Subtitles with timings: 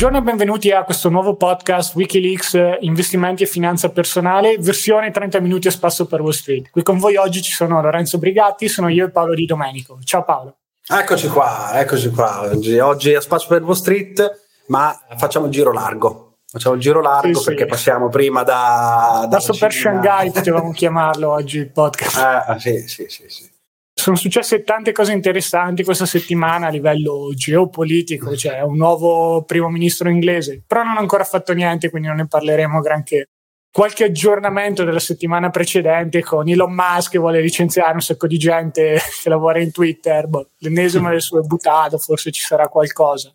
[0.00, 5.40] Buongiorno e benvenuti a questo nuovo podcast Wikileaks eh, Investimenti e Finanza Personale, versione 30
[5.40, 6.70] minuti a spasso per Wall Street.
[6.70, 9.98] Qui con voi oggi ci sono Lorenzo Brigatti, sono io e Paolo Di Domenico.
[10.02, 10.56] Ciao Paolo.
[10.88, 12.40] Eccoci qua, eccoci qua.
[12.44, 16.38] Oggi, oggi a spasso per Wall Street, ma facciamo il giro largo.
[16.50, 17.68] Facciamo il giro largo sì, perché sì.
[17.68, 19.26] passiamo prima da...
[19.28, 22.16] Da Super Shanghai potevamo chiamarlo oggi il podcast.
[22.48, 23.59] Eh, sì, sì, sì, sì
[24.00, 30.08] sono successe tante cose interessanti questa settimana a livello geopolitico, c'è un nuovo primo ministro
[30.08, 33.28] inglese, però non ha ancora fatto niente, quindi non ne parleremo granché.
[33.70, 38.98] Qualche aggiornamento della settimana precedente con Elon Musk che vuole licenziare un sacco di gente
[39.22, 43.32] che lavora in Twitter, boh, l'ennesima del suo buttato, forse ci sarà qualcosa.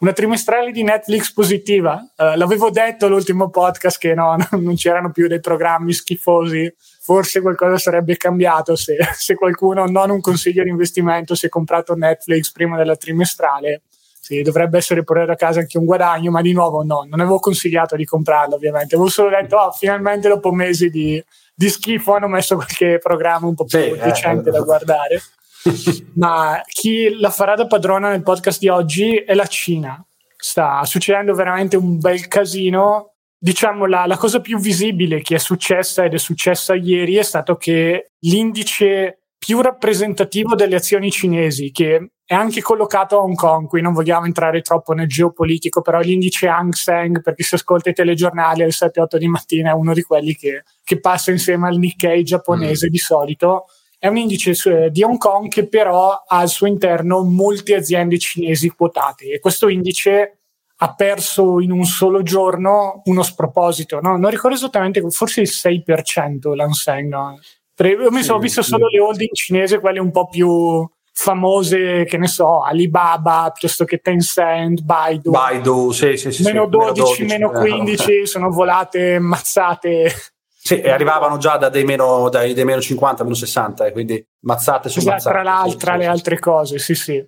[0.00, 2.04] Una trimestrale di Netflix positiva.
[2.16, 6.72] Uh, l'avevo detto l'ultimo podcast che no, non c'erano più dei programmi schifosi
[7.08, 11.94] forse qualcosa sarebbe cambiato se, se, qualcuno, non un consiglio di investimento, si è comprato
[11.94, 13.84] Netflix prima della trimestrale.
[14.20, 17.38] Sì, dovrebbe essere portato a casa anche un guadagno, ma di nuovo no, non avevo
[17.38, 18.94] consigliato di comprarlo ovviamente.
[18.94, 21.22] Avevo solo detto, oh, finalmente dopo mesi di,
[21.54, 24.52] di, schifo hanno messo qualche programma un po' più sì, eh, decente eh.
[24.52, 25.22] da guardare.
[26.16, 30.04] ma chi la farà da padrona nel podcast di oggi è la Cina.
[30.36, 36.04] Sta succedendo veramente un bel casino diciamo la, la, cosa più visibile che è successa
[36.04, 42.34] ed è successa ieri è stato che l'indice più rappresentativo delle azioni cinesi, che è
[42.34, 46.74] anche collocato a Hong Kong, qui non vogliamo entrare troppo nel geopolitico, però l'indice Hang
[46.74, 50.34] Seng, per chi si ascolta i telegiornali alle 7-8 di mattina, è uno di quelli
[50.34, 52.90] che, che passa insieme al Nikkei giapponese mm.
[52.90, 53.66] di solito.
[53.96, 58.68] È un indice di Hong Kong che però ha al suo interno molte aziende cinesi
[58.68, 60.37] quotate e questo indice
[60.80, 64.16] ha perso in un solo giorno uno sproposito, no?
[64.16, 67.10] non ricordo esattamente, forse il 6% l'Anseng.
[67.10, 67.38] No?
[67.84, 72.28] Io mi sono visto solo le holding cinesi, quelle un po' più famose, che ne
[72.28, 75.30] so, Alibaba piuttosto che Tencent, Baidu.
[75.30, 76.42] Baidu, sì, sì, sì.
[76.44, 80.12] Meno 12, meno 15, sono volate mazzate.
[80.60, 84.24] Sì, e arrivavano già da dei meno, dai, dei meno 50, meno 60, eh, quindi
[84.40, 85.34] mazzate su esatto, mazzate.
[85.34, 87.26] Tra l'altro, sì, le altre cose, sì, sì.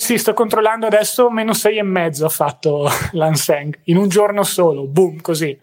[0.00, 5.56] Sì, sto controllando adesso, meno 6,5 ha fatto l'Anseng, in un giorno solo, boom, così.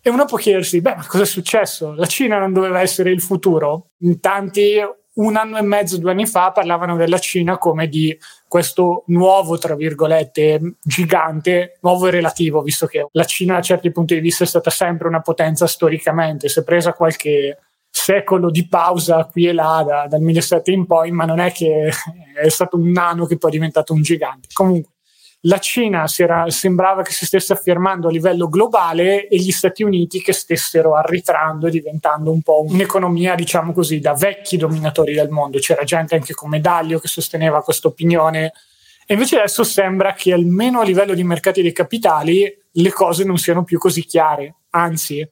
[0.00, 1.92] E uno può chiedersi, beh, ma cosa è successo?
[1.92, 3.90] La Cina non doveva essere il futuro?
[3.98, 4.78] In tanti,
[5.16, 8.16] un anno e mezzo, due anni fa, parlavano della Cina come di
[8.48, 14.14] questo nuovo, tra virgolette, gigante, nuovo e relativo, visto che la Cina a certi punti
[14.14, 17.58] di vista è stata sempre una potenza storicamente, si è presa qualche
[18.04, 21.90] secolo di pausa qui e là da, dal 1700 in poi, ma non è che
[22.34, 24.48] è stato un nano che poi è diventato un gigante.
[24.52, 24.92] Comunque,
[25.46, 30.20] la Cina era, sembrava che si stesse affermando a livello globale e gli Stati Uniti
[30.20, 35.58] che stessero arretrando e diventando un po' un'economia, diciamo così, da vecchi dominatori del mondo.
[35.58, 38.52] C'era gente anche come Daglio che sosteneva questa opinione.
[39.06, 43.38] E invece adesso sembra che almeno a livello di mercati dei capitali le cose non
[43.38, 44.54] siano più così chiare.
[44.70, 45.26] Anzi,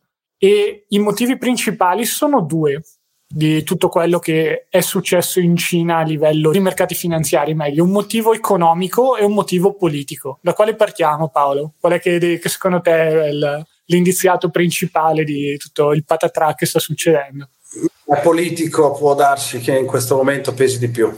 [0.45, 2.83] e i motivi principali sono due
[3.29, 7.93] di tutto quello che è successo in Cina a livello di mercati finanziari, meglio, un
[7.93, 10.41] motivo economico e un motivo politico.
[10.43, 11.75] Da quale partiamo Paolo?
[11.79, 16.67] Qual è che, che secondo te è il, l'indiziato principale di tutto il patatrà che
[16.67, 17.49] sta succedendo?
[18.05, 21.17] È politico, può darsi che in questo momento pesi di più.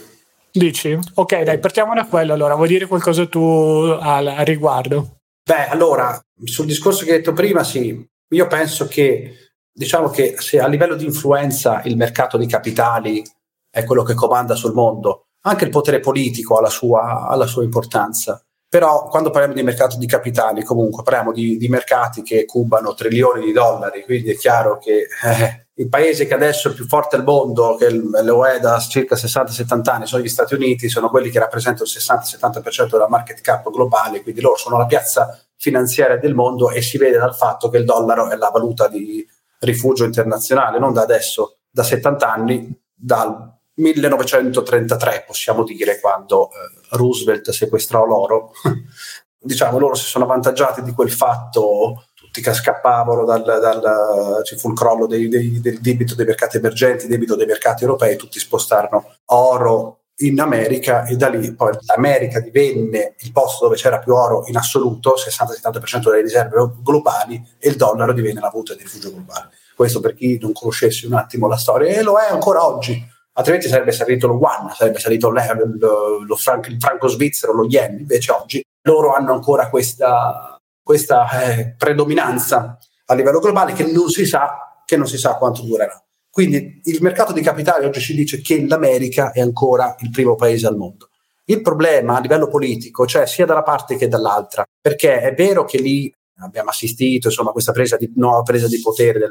[0.52, 0.98] Dici?
[1.14, 2.56] Ok, dai, partiamo da quello allora.
[2.56, 5.16] Vuoi dire qualcosa tu al, al riguardo?
[5.42, 10.60] Beh, allora, sul discorso che hai detto prima, sì, io penso che, diciamo che se
[10.60, 13.22] a livello di influenza il mercato di capitali
[13.70, 17.46] è quello che comanda sul mondo, anche il potere politico ha la sua, ha la
[17.46, 18.42] sua importanza.
[18.68, 23.44] Però quando parliamo di mercato di capitali, comunque parliamo di, di mercati che cubano trilioni
[23.44, 27.24] di dollari, quindi è chiaro che eh, il paese che adesso è più forte al
[27.24, 31.38] mondo, che lo è da circa 60-70 anni, sono gli Stati Uniti, sono quelli che
[31.38, 36.70] rappresentano il 60-70% della market cap globale, quindi loro sono la piazza finanziaria del mondo
[36.70, 39.26] e si vede dal fatto che il dollaro è la valuta di
[39.60, 46.54] rifugio internazionale, non da adesso, da 70 anni, dal 1933 possiamo dire, quando eh,
[46.90, 48.52] Roosevelt sequestrò l'oro.
[49.40, 54.76] diciamo, loro si sono avvantaggiati di quel fatto, che scappavano, dal, dal, ci fu il
[54.76, 60.03] crollo dei, dei, del debito dei mercati emergenti, debito dei mercati europei, tutti spostarono oro
[60.18, 64.56] in America e da lì poi l'America divenne il posto dove c'era più oro in
[64.56, 69.50] assoluto, 60-70% delle riserve globali e il dollaro divenne la valuta di rifugio globale.
[69.74, 73.68] Questo per chi non conoscesse un attimo la storia e lo è ancora oggi, altrimenti
[73.68, 78.30] sarebbe salito lo yuan, sarebbe salito lo, lo franco, il franco svizzero, lo yen, invece
[78.30, 84.82] oggi loro hanno ancora questa, questa eh, predominanza a livello globale che non si sa,
[84.84, 86.03] che non si sa quanto durerà.
[86.34, 90.66] Quindi il mercato di capitali oggi ci dice che l'America è ancora il primo paese
[90.66, 91.10] al mondo.
[91.44, 95.78] Il problema a livello politico, cioè sia dalla parte che dall'altra, perché è vero che
[95.78, 99.30] lì abbiamo assistito insomma, a questa presa di, nuova presa di potere del,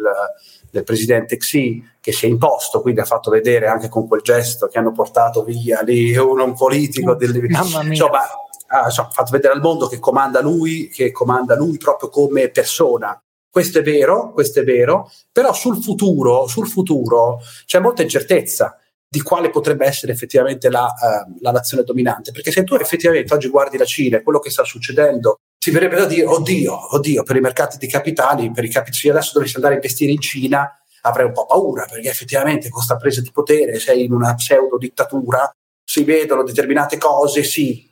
[0.72, 4.68] del, presidente Xi che si è imposto, quindi ha fatto vedere anche con quel gesto
[4.68, 7.82] che hanno portato via lì uno un politico del, insomma,
[8.68, 13.22] ha insomma, fatto vedere al mondo che comanda lui, che comanda lui proprio come persona.
[13.54, 19.22] Questo è vero, questo è vero, però sul futuro, sul futuro c'è molta incertezza di
[19.22, 22.32] quale potrebbe essere effettivamente la, uh, la, nazione dominante.
[22.32, 25.98] Perché se tu effettivamente oggi guardi la Cina e quello che sta succedendo, si verrebbe
[25.98, 29.76] da dire, oddio, oddio, per i mercati di capitali, per i capitali, adesso dovessi andare
[29.76, 33.78] a investire in Cina, avrei un po' paura, perché effettivamente con questa presa di potere
[33.78, 35.48] sei in una pseudo dittatura,
[35.84, 37.88] si vedono determinate cose, sì.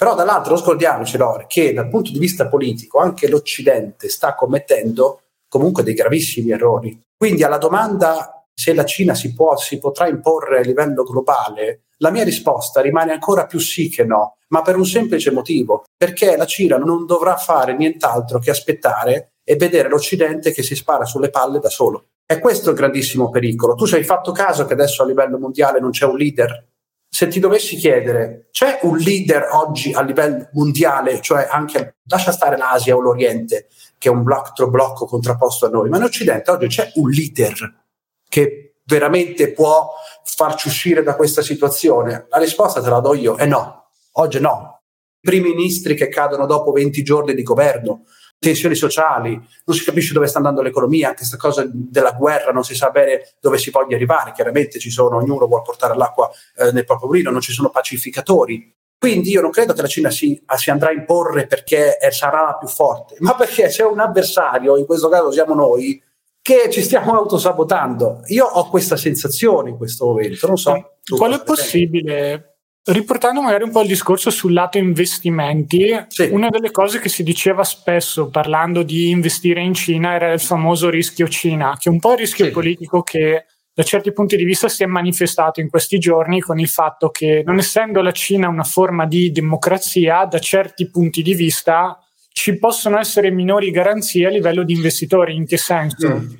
[0.00, 5.24] Però dall'altro non scordiamoci, Lore, che dal punto di vista politico anche l'Occidente sta commettendo
[5.46, 6.98] comunque dei gravissimi errori.
[7.14, 12.08] Quindi alla domanda se la Cina si, può, si potrà imporre a livello globale, la
[12.08, 16.46] mia risposta rimane ancora più sì che no, ma per un semplice motivo, perché la
[16.46, 21.58] Cina non dovrà fare nient'altro che aspettare e vedere l'Occidente che si spara sulle palle
[21.58, 22.06] da solo.
[22.24, 23.74] E questo è il grandissimo pericolo.
[23.74, 26.68] Tu ci hai fatto caso che adesso a livello mondiale non c'è un leader?
[27.12, 32.56] Se ti dovessi chiedere, c'è un leader oggi a livello mondiale, cioè anche, lascia stare
[32.56, 33.66] l'Asia o l'Oriente,
[33.98, 37.82] che è un blocco, blocco contrapposto a noi, ma in Occidente oggi c'è un leader
[38.28, 39.90] che veramente può
[40.22, 42.26] farci uscire da questa situazione?
[42.30, 43.90] La risposta te la do io, è no.
[44.12, 44.82] Oggi no.
[45.20, 48.04] I primi ministri che cadono dopo 20 giorni di governo,
[48.40, 52.64] tensioni sociali, non si capisce dove sta andando l'economia, anche questa cosa della guerra, non
[52.64, 56.72] si sa bene dove si voglia arrivare, chiaramente ci sono, ognuno vuole portare l'acqua eh,
[56.72, 58.74] nel proprio mulino, non ci sono pacificatori.
[58.98, 62.56] Quindi io non credo che la Cina si, si andrà a imporre perché sarà la
[62.58, 66.02] più forte, ma perché c'è un avversario, in questo caso siamo noi,
[66.42, 68.22] che ci stiamo autosabotando.
[68.26, 70.96] Io ho questa sensazione in questo momento, non so.
[71.16, 72.49] Quello è possibile.
[72.82, 76.28] Riportando magari un po' il discorso sul lato investimenti, sì.
[76.32, 80.88] una delle cose che si diceva spesso parlando di investire in Cina era il famoso
[80.88, 82.50] rischio Cina, che è un po' il rischio sì.
[82.50, 86.68] politico che da certi punti di vista si è manifestato in questi giorni con il
[86.68, 91.98] fatto che non essendo la Cina una forma di democrazia, da certi punti di vista
[92.32, 95.34] ci possono essere minori garanzie a livello di investitori.
[95.34, 96.08] In che senso?
[96.08, 96.32] Mm.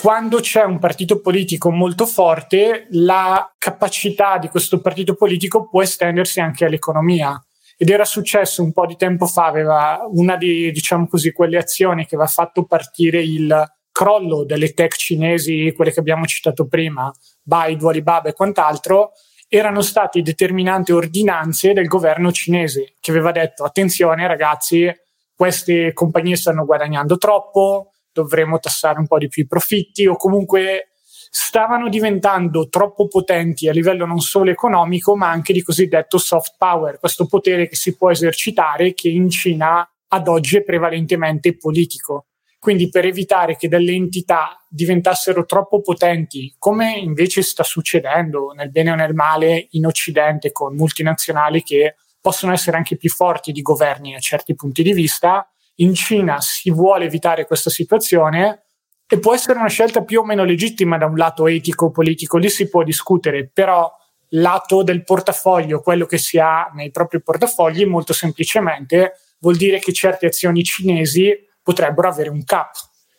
[0.00, 6.40] Quando c'è un partito politico molto forte, la capacità di questo partito politico può estendersi
[6.40, 7.42] anche all'economia.
[7.76, 12.06] Ed era successo un po' di tempo fa, aveva una di, diciamo così, quelle azioni
[12.06, 17.12] che aveva fatto partire il crollo delle tech cinesi, quelle che abbiamo citato prima,
[17.42, 19.12] Baidu, Alibaba e quant'altro,
[19.48, 24.92] erano state determinanti ordinanze del governo cinese che aveva detto attenzione ragazzi,
[25.34, 30.90] queste compagnie stanno guadagnando troppo, dovremmo tassare un po' di più i profitti o comunque
[31.36, 36.98] stavano diventando troppo potenti a livello non solo economico ma anche di cosiddetto soft power,
[36.98, 42.26] questo potere che si può esercitare che in Cina ad oggi è prevalentemente politico.
[42.64, 48.92] Quindi per evitare che delle entità diventassero troppo potenti, come invece sta succedendo nel bene
[48.92, 54.14] o nel male in Occidente con multinazionali che possono essere anche più forti di governi
[54.14, 55.46] a certi punti di vista.
[55.76, 58.66] In Cina si vuole evitare questa situazione
[59.06, 62.48] e può essere una scelta più o meno legittima da un lato etico, politico, lì
[62.48, 63.90] si può discutere, però
[64.30, 69.92] lato del portafoglio, quello che si ha nei propri portafogli, molto semplicemente vuol dire che
[69.92, 72.72] certe azioni cinesi potrebbero avere un cap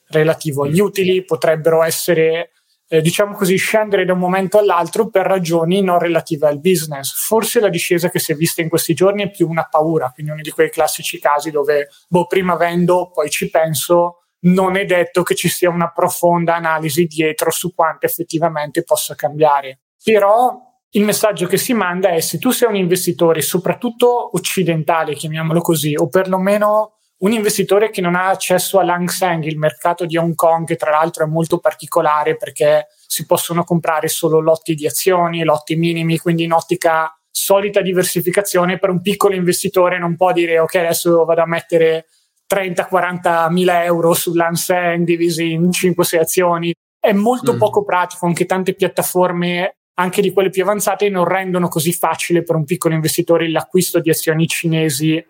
[0.07, 2.51] relativo agli utili, potrebbero essere
[2.87, 7.13] eh, diciamo così, scendere da un momento all'altro per ragioni non relative al business.
[7.13, 10.31] Forse la discesa che si è vista in questi giorni è più una paura, quindi
[10.31, 15.23] uno di quei classici casi dove, boh, prima vendo, poi ci penso, non è detto
[15.23, 19.79] che ci sia una profonda analisi dietro su quanto effettivamente possa cambiare.
[20.03, 20.61] Però
[20.91, 25.95] il messaggio che si manda è se tu sei un investitore, soprattutto occidentale, chiamiamolo così,
[25.95, 30.65] o perlomeno un investitore che non ha accesso all'Hang Seng, il mercato di Hong Kong,
[30.65, 35.75] che tra l'altro è molto particolare perché si possono comprare solo lotti di azioni, lotti
[35.75, 41.25] minimi, quindi in ottica solita diversificazione per un piccolo investitore non può dire ok adesso
[41.25, 42.07] vado a mettere
[42.47, 46.73] 30-40 mila euro sull'Hang Seng divisi in 5-6 azioni.
[46.99, 47.57] È molto mm.
[47.57, 52.55] poco pratico, anche tante piattaforme anche di quelle più avanzate non rendono così facile per
[52.55, 55.23] un piccolo investitore l'acquisto di azioni cinesi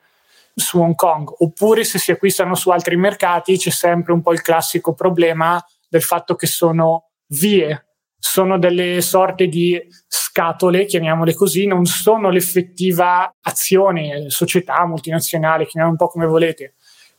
[0.55, 4.41] su Hong Kong, oppure se si acquistano su altri mercati c'è sempre un po' il
[4.41, 7.85] classico problema del fatto che sono vie,
[8.17, 16.07] sono delle sorte di scatole, chiamiamole così, non sono l'effettiva azione, società multinazionale, chiamiamolo un
[16.07, 16.73] po' come volete.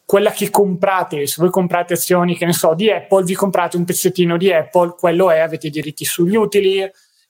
[0.04, 3.84] Quella che comprate, se voi comprate azioni, che ne so, di Apple, vi comprate un
[3.84, 6.88] pezzettino di Apple, quello è, avete diritti sugli utili,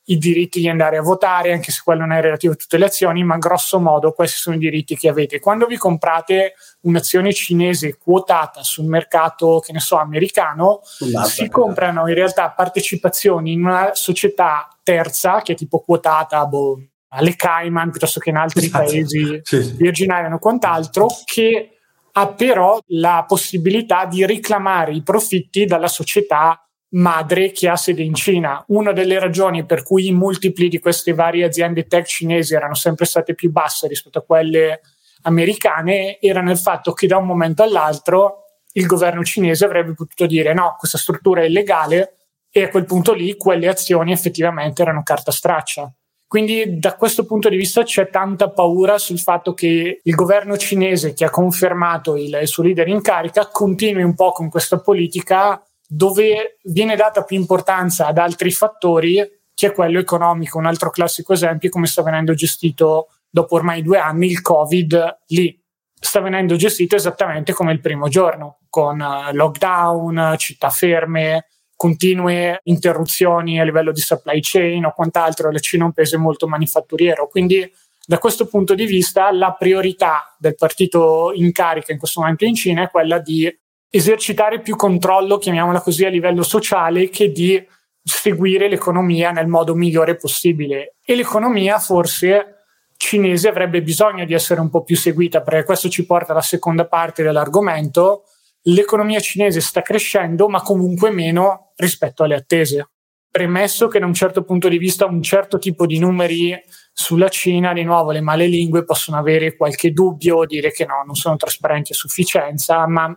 [0.09, 2.87] i diritti di andare a votare, anche se quello non è relativo a tutte le
[2.87, 5.41] azioni, ma grosso modo questi sono i diritti che avete.
[5.41, 10.81] Quando vi comprate un'azione cinese quotata sul mercato, che ne so, americano,
[11.25, 17.35] si comprano in realtà partecipazioni in una società terza, che è tipo quotata boh, alle
[17.35, 18.85] Cayman piuttosto che in altri esatto.
[18.85, 19.73] paesi sì, sì.
[19.77, 21.71] Virgin Island o quant'altro, che
[22.13, 26.66] ha però la possibilità di riclamare i profitti dalla società
[26.97, 28.63] madre che ha sede in Cina.
[28.69, 33.05] Una delle ragioni per cui i multipli di queste varie aziende tech cinesi erano sempre
[33.05, 34.81] state più basse rispetto a quelle
[35.23, 40.53] americane era nel fatto che da un momento all'altro il governo cinese avrebbe potuto dire
[40.55, 42.17] no, questa struttura è illegale
[42.51, 45.93] e a quel punto lì quelle azioni effettivamente erano carta straccia.
[46.29, 51.13] Quindi da questo punto di vista c'è tanta paura sul fatto che il governo cinese
[51.15, 55.61] che ha confermato il, il suo leader in carica continui un po' con questa politica
[55.89, 59.23] dove viene data più importanza ad altri fattori
[59.55, 60.59] che è quello economico.
[60.59, 65.21] Un altro classico esempio è come sta venendo gestito dopo ormai due anni il Covid
[65.29, 65.59] lì.
[65.99, 73.59] Sta venendo gestito esattamente come il primo giorno, con eh, lockdown, città ferme, continue interruzioni
[73.59, 75.51] a livello di supply chain o quant'altro.
[75.51, 77.71] La Cina è un paese molto manifatturiero, quindi
[78.05, 82.55] da questo punto di vista la priorità del partito in carica in questo momento in
[82.55, 83.53] Cina è quella di
[83.97, 87.65] esercitare più controllo, chiamiamola così, a livello sociale che di
[88.03, 90.97] seguire l'economia nel modo migliore possibile.
[91.05, 92.53] E l'economia forse
[92.97, 96.87] cinese avrebbe bisogno di essere un po' più seguita, perché questo ci porta alla seconda
[96.87, 98.25] parte dell'argomento.
[98.63, 102.91] L'economia cinese sta crescendo, ma comunque meno rispetto alle attese.
[103.31, 106.59] Premesso che da un certo punto di vista un certo tipo di numeri
[106.93, 111.15] sulla Cina, di nuovo le male lingue possono avere qualche dubbio, dire che no, non
[111.15, 113.15] sono trasparenti a sufficienza, ma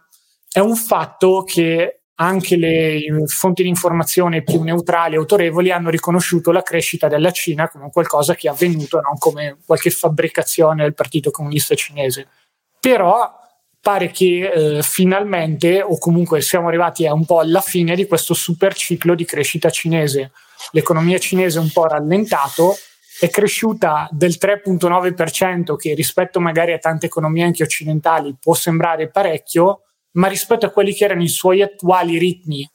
[0.51, 6.51] è un fatto che anche le fonti di informazione più neutrali e autorevoli hanno riconosciuto
[6.51, 11.31] la crescita della Cina come qualcosa che è avvenuto, non come qualche fabbricazione del Partito
[11.31, 12.27] Comunista Cinese.
[12.77, 13.39] Però
[13.81, 18.33] pare che eh, finalmente, o comunque siamo arrivati a un po' alla fine di questo
[18.33, 20.31] super ciclo di crescita cinese.
[20.71, 22.75] L'economia cinese è un po' rallentato,
[23.19, 29.83] è cresciuta del 3,9%, che rispetto magari a tante economie anche occidentali può sembrare parecchio,
[30.13, 32.69] ma rispetto a quelli che erano i suoi attuali ritmi,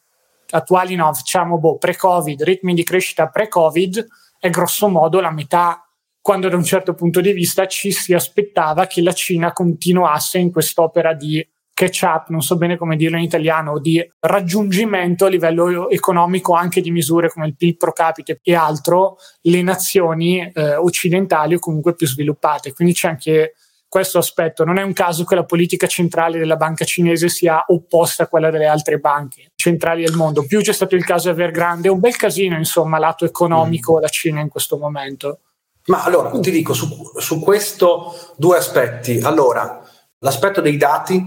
[0.51, 4.07] attuali no, diciamo boh, pre-Covid, ritmi di crescita pre-Covid,
[4.39, 5.85] è grosso modo la metà,
[6.21, 10.51] quando da un certo punto di vista ci si aspettava che la Cina continuasse in
[10.51, 15.91] quest'opera di catch up, non so bene come dirlo in italiano, di raggiungimento a livello
[15.91, 21.55] economico anche di misure come il PIL pro capite e altro, le nazioni eh, occidentali
[21.55, 22.73] o comunque più sviluppate.
[22.73, 23.55] Quindi c'è anche
[23.95, 24.65] questo aspetto.
[24.65, 28.51] Non è un caso che la politica centrale della banca cinese sia opposta a quella
[28.51, 30.45] delle altre banche centrali del mondo.
[30.45, 34.01] Più c'è stato il caso Evergrande, è un bel casino, insomma, lato economico mm.
[34.01, 35.39] la Cina in questo momento.
[35.87, 39.21] Ma allora, ti dico su, su questo due aspetti.
[39.21, 39.81] Allora,
[40.19, 41.25] l'aspetto dei dati,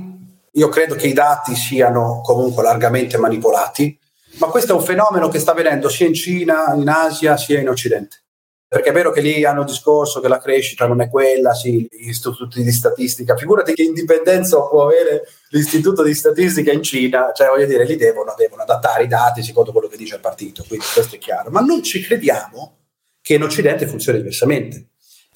[0.51, 3.97] io credo che i dati siano comunque largamente manipolati,
[4.39, 7.69] ma questo è un fenomeno che sta avvenendo sia in Cina, in Asia, sia in
[7.69, 8.23] Occidente.
[8.69, 12.09] Perché è vero che lì hanno discorso che la crescita non è quella, sì, gli
[12.09, 13.37] istituti di statistica.
[13.37, 18.33] Figurati che indipendenza può avere l'istituto di statistica in Cina, cioè voglio dire, lì devono,
[18.35, 21.49] devono adattare i dati secondo quello che dice il partito, quindi questo è chiaro.
[21.49, 22.79] Ma non ci crediamo
[23.21, 24.87] che in Occidente funzioni diversamente.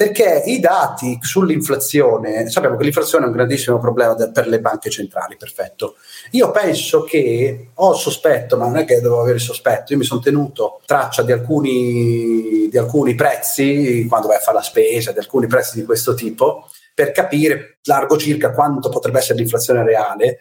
[0.01, 5.38] Perché i dati sull'inflazione, sappiamo che l'inflazione è un grandissimo problema per le banche centrali,
[5.38, 5.93] perfetto.
[6.31, 10.03] Io penso che ho sospetto, ma non è che devo avere il sospetto, io mi
[10.03, 15.20] sono tenuto traccia di alcuni, di alcuni prezzi quando vai a fare la spesa, di
[15.20, 20.39] alcuni prezzi di questo tipo, per capire largo circa quanto potrebbe essere l'inflazione reale.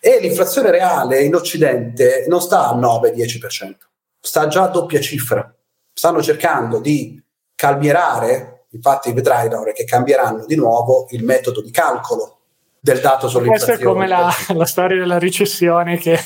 [0.00, 3.74] E l'inflazione reale in Occidente non sta al 9-10%,
[4.20, 5.52] sta già a doppia cifra.
[5.92, 7.20] Stanno cercando di
[7.56, 12.38] calmierare Infatti vedrai Laura che cambieranno di nuovo il metodo di calcolo
[12.80, 13.72] del dato sull'inflazione.
[13.72, 16.18] Questa è come la, la storia della recessione che...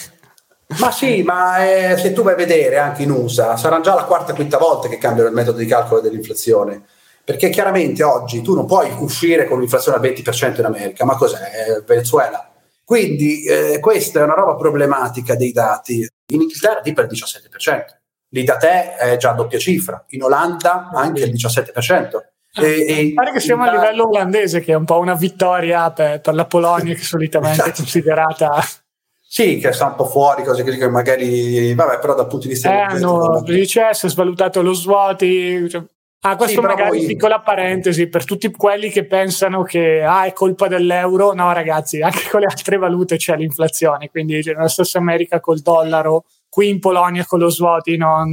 [0.79, 4.05] Ma sì, ma eh, se tu vai a vedere anche in USA, sarà già la
[4.05, 6.83] quarta o quinta volta che cambiano il metodo di calcolo dell'inflazione.
[7.23, 11.83] Perché chiaramente oggi tu non puoi uscire con un'inflazione al 20% in America, ma cos'è?
[11.87, 12.51] Venezuela.
[12.85, 16.07] Quindi eh, questa è una roba problematica dei dati.
[16.33, 17.85] In Inghilterra tipo il 17%,
[18.29, 22.34] lì da te è già doppia cifra, in Olanda anche il 17%.
[22.57, 26.21] E, e pare che siamo a livello olandese, che è un po' una vittoria per,
[26.21, 27.71] per la Polonia, che solitamente esatto.
[27.71, 28.65] è considerata.
[29.21, 32.95] Sì, che sta un po' fuori, cose che magari, vabbè, però dal punto di vista.
[32.95, 35.69] Eh, si è svalutato lo svuoti.
[35.69, 35.83] Cioè,
[36.27, 37.07] Ah, questo sì, magari voi...
[37.07, 41.35] piccola parentesi per tutti quelli che pensano che ah, è colpa dell'euro.
[41.35, 44.09] No, ragazzi, anche con le altre valute c'è l'inflazione.
[44.09, 48.33] Quindi cioè, nella stessa America col dollaro, qui in Polonia con lo zloty non,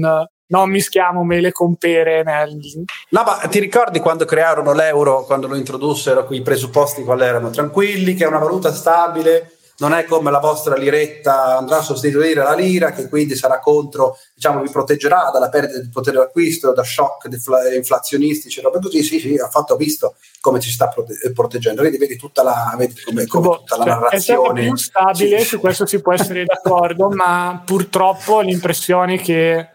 [0.51, 2.24] non mischiamo mele con pere.
[2.24, 2.58] Nel...
[3.10, 7.50] No, ma ti ricordi quando crearono l'euro, quando lo introdussero, i presupposti quali erano?
[7.50, 12.43] Tranquilli, che è una valuta stabile, non è come la vostra liretta andrà a sostituire
[12.43, 16.84] la lira, che quindi sarà contro, diciamo, vi proteggerà dalla perdita di potere d'acquisto, da
[16.84, 19.01] shock defla- inflazionistici, roba così.
[19.03, 21.81] Sì, sì, ha fatto visto come ci sta prote- proteggendo.
[21.81, 24.62] Vedi, vedi tutta la, vedi come, come boh, tutta la cioè, narrazione.
[24.62, 25.46] È più stabile, sì.
[25.46, 29.70] su questo si può essere d'accordo, ma purtroppo ho l'impressione che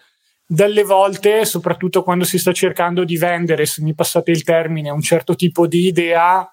[0.46, 5.02] delle volte, soprattutto quando si sta cercando di vendere, se mi passate il termine, un
[5.02, 6.48] certo tipo di idea,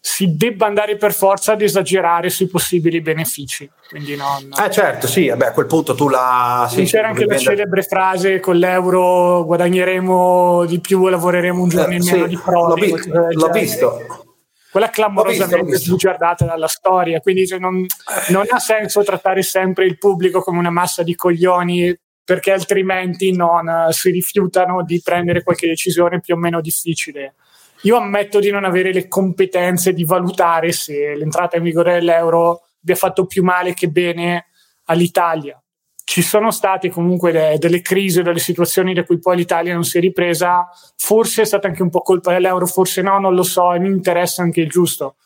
[0.00, 3.68] si debba andare per forza ad esagerare sui possibili benefici.
[3.88, 4.50] Quindi non...
[4.64, 6.68] Eh certo, sì, vabbè, a quel punto tu la...
[6.70, 11.96] Sì, c'era anche la celebre frase con l'euro guadagneremo di più, lavoreremo un giorno eh,
[11.96, 12.88] in meno sì, di prodi.
[12.88, 14.26] L'ho, vi- l'ho visto.
[14.70, 17.84] Quella clamorosamente sbugiardata dalla storia, quindi cioè, non,
[18.28, 23.86] non ha senso trattare sempre il pubblico come una massa di coglioni perché altrimenti non
[23.92, 27.36] si rifiutano di prendere qualche decisione più o meno difficile
[27.82, 32.94] io ammetto di non avere le competenze di valutare se l'entrata in vigore dell'euro abbia
[32.94, 34.46] fatto più male che bene
[34.84, 35.60] all'Italia.
[36.02, 39.98] Ci sono state comunque de- delle crisi, delle situazioni da cui poi l'Italia non si
[39.98, 40.68] è ripresa.
[40.96, 43.88] Forse è stata anche un po' colpa dell'euro, forse no, non lo so, e mi
[43.88, 45.16] interessa anche il giusto.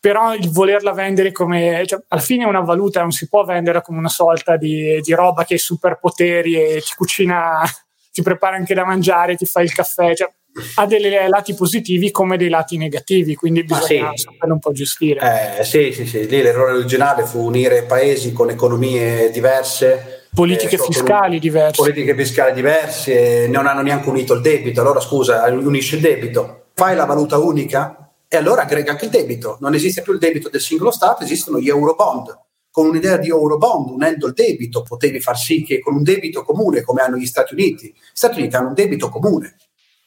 [0.00, 3.98] Però il volerla vendere come, cioè, alla fine una valuta non si può vendere come
[3.98, 7.60] una sorta di, di roba che ha superpoteri e ti cucina,
[8.10, 10.14] ti prepara anche da mangiare, ti fa il caffè.
[10.14, 10.32] Cioè,
[10.76, 14.22] ha dei lati positivi come dei lati negativi, quindi bisogna sì.
[14.24, 15.58] saperlo un po' gestire.
[15.58, 20.28] Eh, sì, sì, sì, lì l'errore originale fu unire paesi con economie diverse.
[20.34, 21.82] Politiche eh, fiscali diverse.
[21.82, 24.80] Politiche fiscali diverse, non hanno neanche unito il debito.
[24.80, 29.56] Allora, scusa, unisci il debito, fai la valuta unica e allora aggrega anche il debito.
[29.58, 32.38] Non esiste più il debito del singolo Stato, esistono gli Eurobond.
[32.70, 36.82] Con un'idea di Eurobond, unendo il debito, potevi far sì che con un debito comune,
[36.82, 39.56] come hanno gli Stati Uniti, gli Stati Uniti hanno un debito comune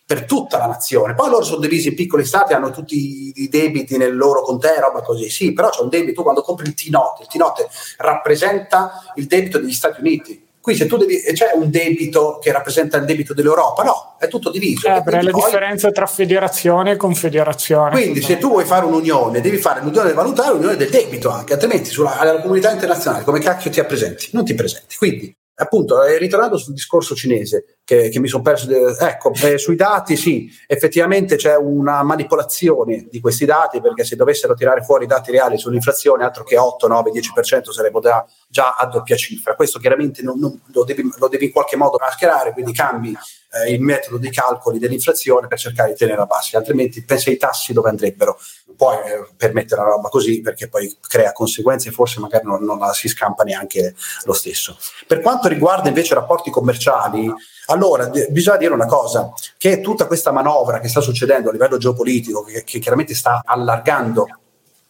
[0.06, 1.16] per tutta la nazione.
[1.16, 5.02] Poi loro sono divisi in piccoli stati, hanno tutti i debiti nel loro conteo, roba
[5.02, 5.30] così.
[5.30, 9.74] Sì, però c'è un debito quando compri il T-Note, il T-Note rappresenta il debito degli
[9.74, 10.43] Stati Uniti.
[10.64, 14.50] Qui se tu devi, c'è un debito che rappresenta il debito dell'Europa, no, è tutto
[14.50, 14.88] diviso.
[14.88, 17.90] Eh, è la poi, differenza tra federazione e confederazione.
[17.90, 21.52] Quindi se tu vuoi fare un'unione, devi fare l'unione valutaria e l'unione del debito anche,
[21.52, 24.30] altrimenti sulla comunità internazionale come cacchio ti presenti?
[24.32, 24.96] Non ti presenti.
[24.96, 30.16] Quindi appunto, ritornando sul discorso cinese, che, che mi sono perso, ecco, eh, sui dati
[30.16, 35.32] sì, effettivamente c'è una manipolazione di questi dati, perché se dovessero tirare fuori i dati
[35.32, 39.56] reali sull'inflazione, altro che 8, 9, 10% sarebbe già, già a doppia cifra.
[39.56, 43.16] Questo chiaramente non, non, lo, devi, lo, devi, in qualche modo mascherare, quindi cambi
[43.54, 47.38] eh, il metodo dei calcoli dell'inflazione per cercare di tenere a base, altrimenti pensa ai
[47.38, 48.40] tassi dove andrebbero.
[48.76, 52.80] Puoi eh, permettere una roba così perché poi crea conseguenze e forse magari non, non,
[52.94, 53.94] si scampa neanche
[54.24, 54.78] lo stesso.
[55.06, 57.32] Per quanto riguarda invece i rapporti commerciali,
[57.68, 61.78] allora d- bisogna dire una cosa, che tutta questa manovra che sta succedendo a livello
[61.78, 64.28] geopolitico, che, che chiaramente sta allargando,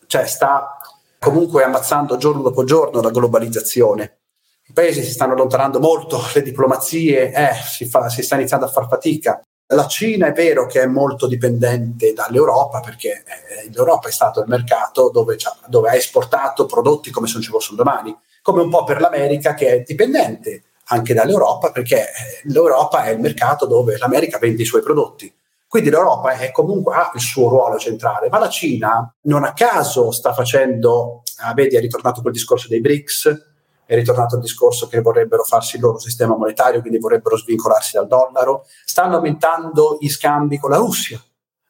[0.08, 0.78] cioè sta
[1.20, 4.18] comunque ammazzando giorno dopo giorno la globalizzazione,
[4.66, 8.70] i paesi si stanno allontanando molto, le diplomazie, eh, si, fa, si sta iniziando a
[8.70, 9.42] far fatica.
[9.68, 14.48] La Cina è vero che è molto dipendente dall'Europa perché eh, l'Europa è stato il
[14.48, 18.84] mercato dove, dove, ha esportato prodotti come se non ci fossero domani, come un po'
[18.84, 24.38] per l'America che è dipendente anche dall'Europa perché eh, l'Europa è il mercato dove l'America
[24.38, 25.34] vende i suoi prodotti.
[25.68, 30.12] Quindi l'Europa è comunque ha il suo ruolo centrale, ma la Cina non a caso
[30.12, 33.52] sta facendo, ah, vedi, è ritornato quel discorso dei BRICS,
[33.86, 38.08] è ritornato il discorso che vorrebbero farsi il loro sistema monetario, quindi vorrebbero svincolarsi dal
[38.08, 41.20] dollaro, stanno aumentando gli scambi con la Russia,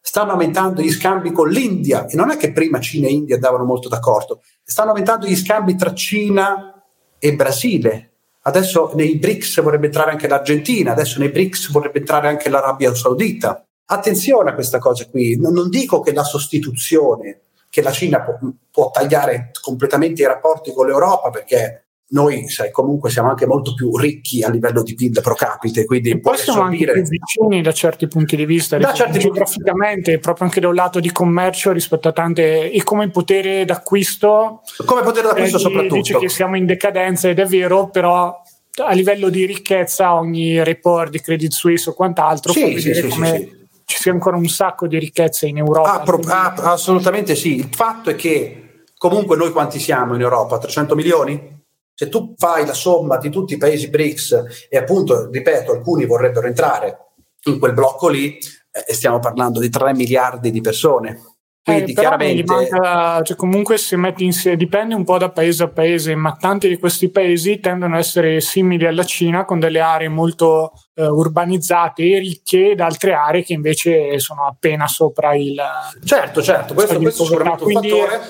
[0.01, 3.63] stanno aumentando gli scambi con l'India, e non è che prima Cina e India andavano
[3.63, 6.83] molto d'accordo, stanno aumentando gli scambi tra Cina
[7.17, 8.12] e Brasile.
[8.45, 13.65] Adesso nei BRICS vorrebbe entrare anche l'Argentina, adesso nei BRICS vorrebbe entrare anche l'Arabia Saudita.
[13.85, 18.37] Attenzione a questa cosa qui, non, dico che la sostituzione, che la Cina può,
[18.69, 21.82] può tagliare completamente i rapporti con l'Europa perché
[22.13, 26.19] noi sai, comunque siamo anche molto più ricchi a livello di PIL pro capite, quindi
[26.19, 30.59] poi siamo anche più vicini da certi punti di vista, da certi geograficamente, proprio anche
[30.59, 34.61] da un lato di commercio rispetto a tante e come potere d'acquisto.
[34.85, 35.95] Come potere d'acquisto eh, soprattutto.
[35.95, 38.41] Dice che siamo in decadenza ed è vero, però
[38.83, 43.37] a livello di ricchezza ogni report di Credit Suisse o quant'altro sì, vedere sì, come
[43.39, 45.93] sì, ci sia ancora un sacco di ricchezza in Europa.
[45.93, 47.55] Ah, pro- ah, assolutamente sì.
[47.55, 50.59] Il fatto è che comunque noi quanti siamo in Europa?
[50.59, 51.61] 300 milioni?
[51.93, 56.47] Se tu fai la somma di tutti i paesi BRICS e appunto, ripeto, alcuni vorrebbero
[56.47, 56.97] entrare
[57.45, 61.19] in quel blocco lì, eh, stiamo parlando di 3 miliardi di persone.
[61.63, 62.43] Quindi eh, chiaramente.
[62.43, 66.67] Manca, cioè comunque se metti insieme, dipende un po' da paese a paese, ma tanti
[66.67, 72.03] di questi paesi tendono ad essere simili alla Cina, con delle aree molto eh, urbanizzate
[72.03, 75.55] e ricche, ed altre aree che invece sono appena sopra il.
[76.03, 78.21] Certo, certo, questo, questo è sicuramente un fattore.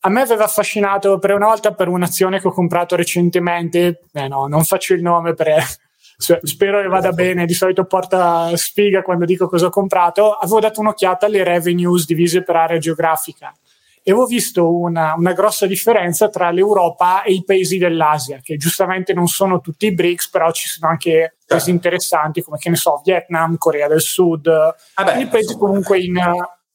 [0.00, 4.46] A me aveva affascinato per una volta per un'azione che ho comprato recentemente, eh no,
[4.46, 5.62] non faccio il nome per,
[6.42, 10.80] spero che vada bene, di solito porta sfiga quando dico cosa ho comprato, avevo dato
[10.80, 13.54] un'occhiata alle revenues divise per area geografica
[14.02, 19.12] e avevo visto una, una, grossa differenza tra l'Europa e i paesi dell'Asia, che giustamente
[19.12, 21.70] non sono tutti i BRICS, però ci sono anche paesi certo.
[21.70, 26.16] interessanti come, che ne so, Vietnam, Corea del Sud, ah i paesi comunque in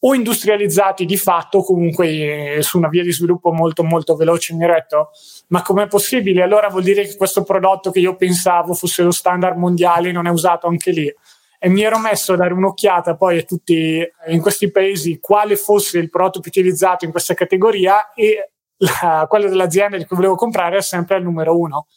[0.08, 4.60] o industrializzati di fatto, comunque eh, su una via di sviluppo molto molto veloce in
[4.60, 5.10] diretto.
[5.48, 6.44] Ma com'è possibile?
[6.44, 10.30] Allora vuol dire che questo prodotto che io pensavo fosse lo standard mondiale non è
[10.30, 11.12] usato anche lì.
[11.58, 15.98] E mi ero messo a dare un'occhiata poi a tutti in questi paesi quale fosse
[15.98, 20.74] il prodotto più utilizzato in questa categoria e la, quello dell'azienda di cui volevo comprare
[20.74, 21.88] era sempre il numero uno.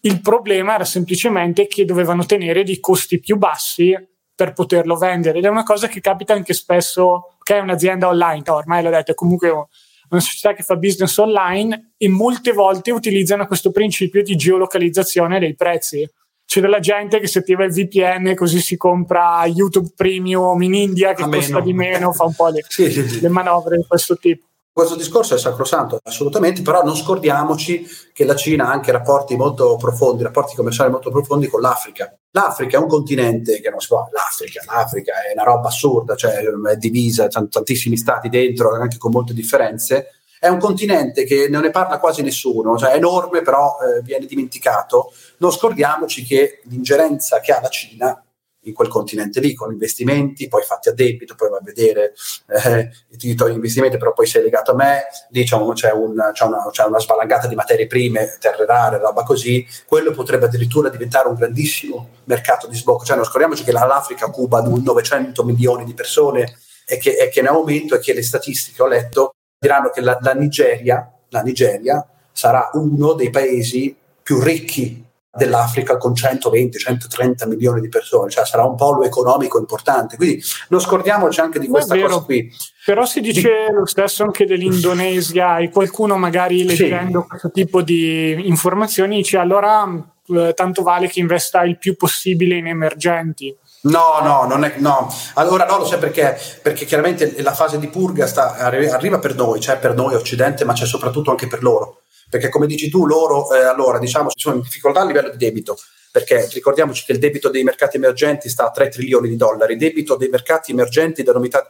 [0.00, 3.96] Il problema era semplicemente che dovevano tenere dei costi più bassi
[4.34, 8.42] per poterlo vendere ed è una cosa che capita anche spesso che è un'azienda online,
[8.46, 13.46] ormai l'ho detto, è comunque una società che fa business online e molte volte utilizzano
[13.46, 16.08] questo principio di geolocalizzazione dei prezzi.
[16.46, 21.14] C'è della gente che si attiva il VPN così si compra YouTube Premium in India
[21.14, 23.20] che costa di meno, fa un po' le, sì, sì, sì.
[23.20, 24.46] le manovre di questo tipo.
[24.74, 29.76] Questo discorso è sacrosanto, assolutamente, però non scordiamoci che la Cina ha anche rapporti molto
[29.76, 32.12] profondi, rapporti commerciali molto profondi con l'Africa.
[32.32, 36.40] L'Africa è un continente che non si può, l'Africa, l'Africa è una roba assurda, cioè
[36.40, 40.08] è divisa, c'è tantissimi stati dentro, anche con molte differenze.
[40.40, 44.26] È un continente che non ne parla quasi nessuno, cioè è enorme, però eh, viene
[44.26, 45.12] dimenticato.
[45.36, 48.23] Non scordiamoci che l'ingerenza che ha la Cina
[48.64, 52.14] in quel continente lì con investimenti, poi fatti a debito, poi va a vedere
[52.48, 55.92] eh, i titoli di investimenti, però poi sei legato a me, lì c'è, un, c'è,
[55.92, 60.46] un, c'è, una, c'è, una, svalangata di materie prime, terre rare, roba così, quello potrebbe
[60.46, 65.84] addirittura diventare un grandissimo mercato di sbocco, cioè non scordiamoci che l'Africa cuba 900 milioni
[65.84, 69.90] di persone e che, e che in aumento e che le statistiche ho letto diranno
[69.90, 75.04] che la, la Nigeria, la Nigeria sarà uno dei paesi più ricchi
[75.36, 80.16] dell'Africa con 120-130 milioni di persone, cioè sarà un polo economico importante.
[80.16, 82.50] Quindi non scordiamoci anche di questa cosa qui.
[82.84, 83.74] Però si dice di...
[83.74, 87.28] lo stesso anche dell'Indonesia e qualcuno magari leggendo sì.
[87.28, 89.88] questo tipo di informazioni dice allora
[90.26, 93.54] eh, tanto vale che investa il più possibile in emergenti.
[93.82, 95.12] No, no, non è, no.
[95.34, 96.38] Allora no, lo sai perché?
[96.62, 100.72] Perché chiaramente la fase di purga sta, arriva per noi, cioè per noi Occidente, ma
[100.72, 102.03] c'è soprattutto anche per loro
[102.34, 105.78] perché come dici tu loro eh, allora diciamo ci sono difficoltà a livello di debito
[106.10, 109.78] perché ricordiamoci che il debito dei mercati emergenti sta a 3 trilioni di dollari, il
[109.78, 111.24] debito dei mercati emergenti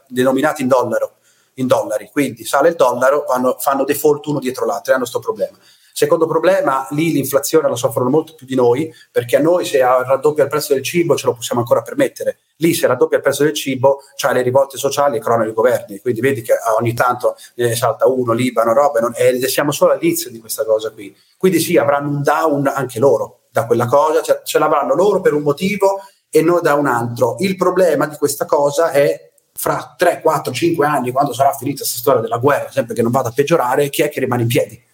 [0.07, 1.17] denominati in, dollaro,
[1.55, 5.57] in dollari, quindi sale il dollaro, vanno, fanno default uno dietro l'altro, hanno questo problema.
[5.97, 10.43] Secondo problema, lì l'inflazione la soffrono molto più di noi, perché a noi se raddoppia
[10.43, 12.39] il prezzo del cibo ce lo possiamo ancora permettere.
[12.57, 16.01] Lì se raddoppia il prezzo del cibo c'ha le rivolte sociali e crono i governi,
[16.01, 20.29] quindi vedi che ogni tanto ne salta uno, Libano, roba, non, e siamo solo all'inizio
[20.29, 21.15] di questa cosa qui.
[21.37, 25.33] Quindi sì, avranno un down anche loro da quella cosa, cioè, ce l'avranno loro per
[25.33, 27.37] un motivo e noi da un altro.
[27.39, 31.99] Il problema di questa cosa è fra 3, 4, 5 anni, quando sarà finita questa
[31.99, 34.84] storia della guerra, sempre che non vada a peggiorare, chi è che rimane in piedi?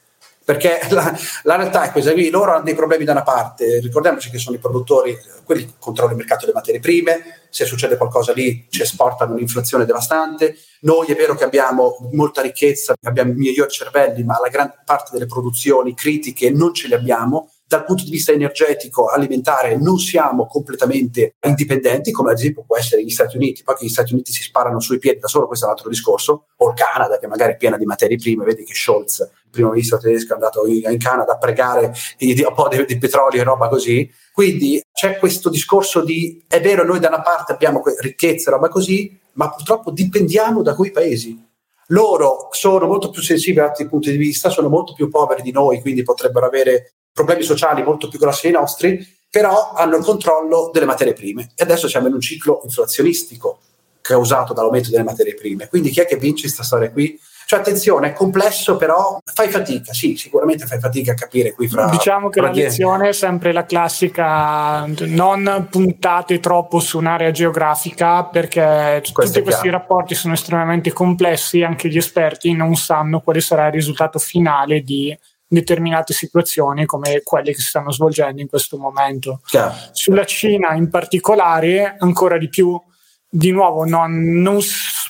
[0.52, 4.30] Perché la, la, realtà è questa qui, loro hanno dei problemi da una parte, ricordiamoci
[4.30, 8.34] che sono i produttori, quelli che controllano il mercato delle materie prime, se succede qualcosa
[8.34, 14.24] lì ci esportano un'inflazione devastante, noi è vero che abbiamo molta ricchezza, abbiamo migliori cervelli,
[14.24, 18.34] ma la gran parte delle produzioni critiche non ce le abbiamo, dal punto di vista
[18.34, 23.64] energetico, alimentare, non siamo completamente indipendenti, come ad esempio può essere gli Stati Uniti.
[23.64, 25.90] Poi che gli Stati Uniti si sparano sui piedi da solo, questo è un altro
[25.90, 29.50] discorso, o il Canada, che magari è piena di materie prime, vedi che Scholz, il
[29.50, 33.44] primo ministro tedesco, è andato in, Canada a pregare un po' di, di petrolio e
[33.46, 34.12] roba così.
[34.34, 38.68] Quindi c'è questo discorso di, è vero, noi da una parte abbiamo ricchezza e roba
[38.68, 41.48] così, ma purtroppo dipendiamo da quei paesi
[41.92, 45.52] loro sono molto più sensibili da altri punti di vista, sono molto più poveri di
[45.52, 50.69] noi, quindi potrebbero avere problemi sociali molto più grossi dei nostri, però hanno il controllo
[50.74, 51.52] delle materie prime.
[51.56, 53.60] E adesso siamo in un ciclo inflazionistico
[54.02, 55.67] causato dall'aumento delle materie prime.
[55.67, 57.17] Quindi chi è che vince questa storia qui?
[57.52, 61.89] Cioè, attenzione, è complesso, però fai fatica, sì, sicuramente fai fatica a capire qui fra.
[61.89, 68.24] Diciamo che fra la lezione è sempre la classica, non puntate troppo su un'area geografica
[68.24, 73.67] perché Questo tutti questi rapporti sono estremamente complessi, anche gli esperti non sanno quale sarà
[73.67, 75.13] il risultato finale di
[75.52, 79.42] determinate situazioni come quelle che si stanno svolgendo in questo momento.
[79.46, 79.74] Chiaro.
[79.92, 82.80] Sulla Cina in particolare, ancora di più,
[83.28, 84.60] di nuovo, non, non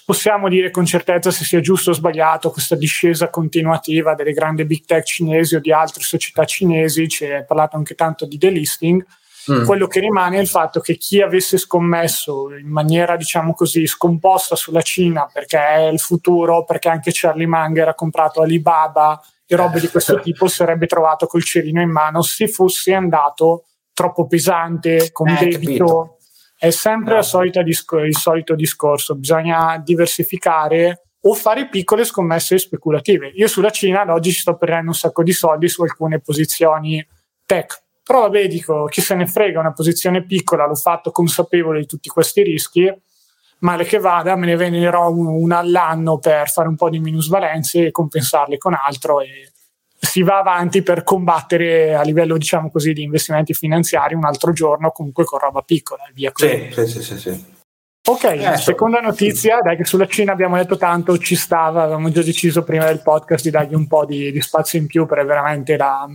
[0.04, 4.84] possiamo dire con certezza se sia giusto o sbagliato questa discesa continuativa delle grandi big
[4.86, 9.06] tech cinesi o di altre società cinesi, ci è parlato anche tanto di delisting.
[9.49, 9.65] Mm.
[9.65, 14.56] Quello che rimane è il fatto che chi avesse scommesso in maniera, diciamo così, scomposta
[14.56, 19.80] sulla Cina perché è il futuro, perché anche Charlie Munger ha comprato Alibaba e robe
[19.80, 25.27] di questo tipo, sarebbe trovato col cerino in mano se fosse andato troppo pesante, con
[25.30, 25.86] eh, debito.
[25.86, 26.15] Capito.
[26.58, 27.63] È sempre no.
[27.63, 33.32] disco- il solito discorso, bisogna diversificare o fare piccole scommesse speculative.
[33.36, 37.06] Io sulla Cina ad oggi ci sto perdendo un sacco di soldi su alcune posizioni
[37.45, 37.82] tech.
[38.03, 42.09] Però vabbè, dico, chi se ne frega, una posizione piccola, l'ho fatto consapevole di tutti
[42.09, 42.91] questi rischi,
[43.59, 47.91] male che vada, me ne venderò una all'anno per fare un po' di minusvalenze e
[47.91, 49.51] compensarle con altro e
[50.03, 54.89] si va avanti per combattere a livello, diciamo così, di investimenti finanziari un altro giorno
[54.89, 56.69] comunque con roba piccola e via così.
[56.71, 57.45] Sì, sì, sì, sì.
[58.09, 62.23] Ok, eh, seconda notizia, dai che sulla Cina abbiamo detto tanto, ci stava, avevamo già
[62.23, 65.77] deciso prima del podcast di dargli un po' di, di spazio in più per veramente
[65.77, 66.09] la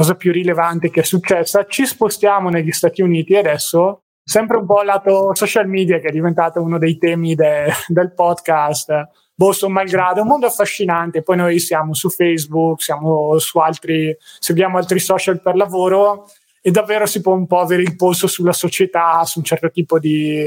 [0.00, 1.66] cosa più rilevante che è successa.
[1.66, 6.62] Ci spostiamo negli Stati Uniti adesso, sempre un po' lato social media che è diventato
[6.62, 11.22] uno dei temi de, del podcast Boston malgrado, un mondo affascinante.
[11.22, 16.30] Poi noi siamo su Facebook, siamo su altri, seguiamo altri social per lavoro
[16.62, 19.98] e davvero si può un po' avere il polso sulla società, su un certo tipo
[19.98, 20.46] di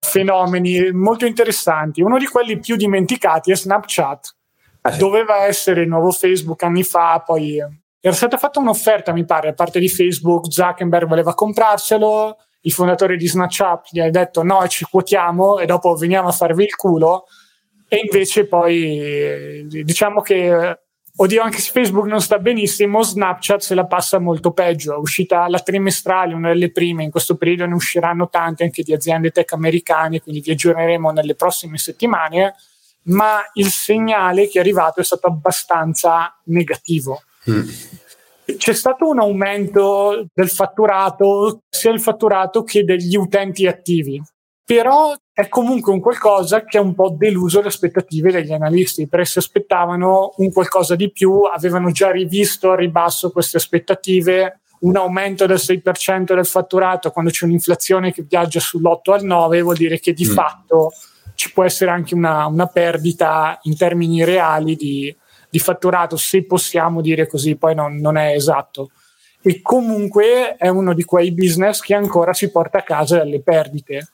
[0.00, 2.02] fenomeni molto interessanti.
[2.02, 4.36] Uno di quelli più dimenticati è Snapchat.
[4.80, 4.98] Ah, sì.
[4.98, 7.62] Doveva essere il nuovo Facebook anni fa, poi
[8.08, 10.50] era stata fatta un'offerta, mi pare, da parte di Facebook.
[10.50, 12.36] Zuckerberg voleva comprarselo.
[12.62, 16.64] Il fondatore di Snapchat gli ha detto no, ci quotiamo e dopo veniamo a farvi
[16.64, 17.24] il culo
[17.88, 20.78] e invece poi diciamo che
[21.16, 25.48] oddio anche se Facebook non sta benissimo Snapchat se la passa molto peggio è uscita
[25.48, 29.52] la trimestrale una delle prime in questo periodo ne usciranno tante anche di aziende tech
[29.54, 32.54] americane quindi vi aggiorneremo nelle prossime settimane
[33.04, 37.68] ma il segnale che è arrivato è stato abbastanza negativo mm.
[38.56, 44.22] C'è stato un aumento del fatturato, sia il fatturato che degli utenti attivi
[44.68, 49.24] però è comunque un qualcosa che ha un po' deluso le aspettative degli analisti, perché
[49.24, 55.46] si aspettavano un qualcosa di più, avevano già rivisto a ribasso queste aspettative, un aumento
[55.46, 60.12] del 6% del fatturato quando c'è un'inflazione che viaggia sull'8 al 9 vuol dire che
[60.12, 60.32] di mm.
[60.34, 60.90] fatto
[61.34, 65.16] ci può essere anche una, una perdita in termini reali di,
[65.48, 68.90] di, fatturato, se possiamo dire così, poi non, non è esatto.
[69.40, 74.08] E comunque è uno di quei business che ancora si porta a casa dalle perdite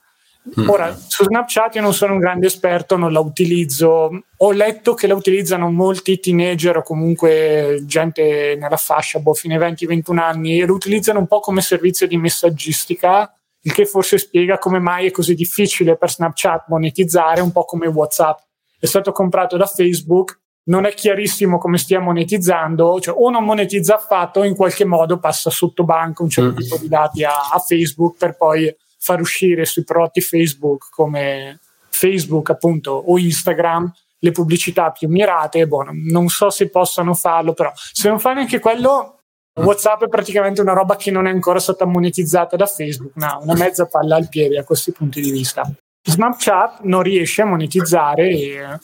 [0.60, 0.68] Mm.
[0.68, 4.24] Ora, su Snapchat io non sono un grande esperto, non la utilizzo.
[4.36, 10.18] Ho letto che la utilizzano molti teenager o comunque gente nella fascia, boh, fine 20-21
[10.18, 14.78] anni, e lo utilizzano un po' come servizio di messaggistica, il che forse spiega come
[14.78, 18.40] mai è così difficile per Snapchat monetizzare, un po' come WhatsApp.
[18.78, 23.96] È stato comprato da Facebook, non è chiarissimo come stia monetizzando, cioè o non monetizza
[23.96, 26.56] affatto o in qualche modo passa sotto banco un certo mm.
[26.56, 32.50] tipo di dati a, a Facebook per poi far uscire sui prodotti Facebook come Facebook
[32.50, 38.08] appunto o Instagram le pubblicità più mirate, boh, non so se possano farlo, però se
[38.08, 39.18] non fa neanche quello,
[39.60, 43.54] WhatsApp è praticamente una roba che non è ancora stata monetizzata da Facebook, no, una
[43.54, 45.70] mezza palla al piede a questi punti di vista.
[46.02, 48.78] Snapchat non riesce a monetizzare e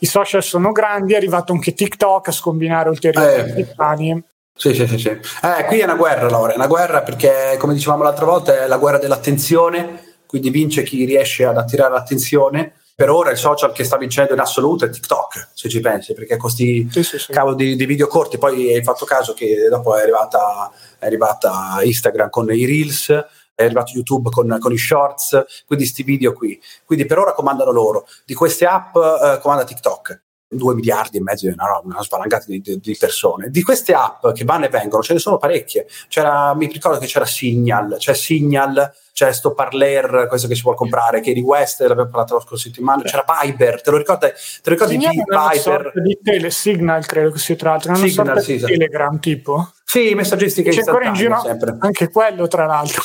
[0.00, 4.24] i social sono grandi, è arrivato anche TikTok a scombinare ulteriori eh.
[4.54, 5.08] Sì, sì, sì, sì.
[5.08, 8.66] Eh, qui è una guerra, Laura, è una guerra perché, come dicevamo l'altra volta, è
[8.66, 12.74] la guerra dell'attenzione, quindi vince chi riesce ad attirare l'attenzione.
[12.94, 16.32] Per ora il social che sta vincendo in assoluto è TikTok, se ci pensi, perché
[16.32, 17.32] con questi sì, sì, sì.
[17.32, 21.78] cavolo di, di, video corti, poi hai fatto caso che dopo è arrivata, è arrivata
[21.82, 23.24] Instagram con i Reels,
[23.60, 26.60] è arrivato YouTube con, con i shorts, quindi questi video qui.
[26.84, 28.06] Quindi per ora comandano loro.
[28.24, 30.22] Di queste app eh, comanda TikTok.
[30.52, 33.50] 2 miliardi e mezzo, no, una spalangata di, di, di, persone.
[33.50, 35.86] Di queste app che vanno e vengono, ce ne sono parecchie.
[36.08, 40.74] C'era, mi ricordo che c'era Signal, c'è Signal, c'è sto Parler, questo che si può
[40.74, 44.26] comprare, che di West, l'abbiamo parlato la scorsa settimana, c'era Viber, te lo ricordi?
[44.26, 45.92] Te lo ricordi Signal di Viber?
[46.02, 49.70] Di tele, Signal credo che sia tra l'altro, non Signal, sì, Telegram tipo.
[49.90, 51.76] Sì, messaggistica C'è ancora in giro sempre.
[51.80, 53.02] anche quello, tra l'altro.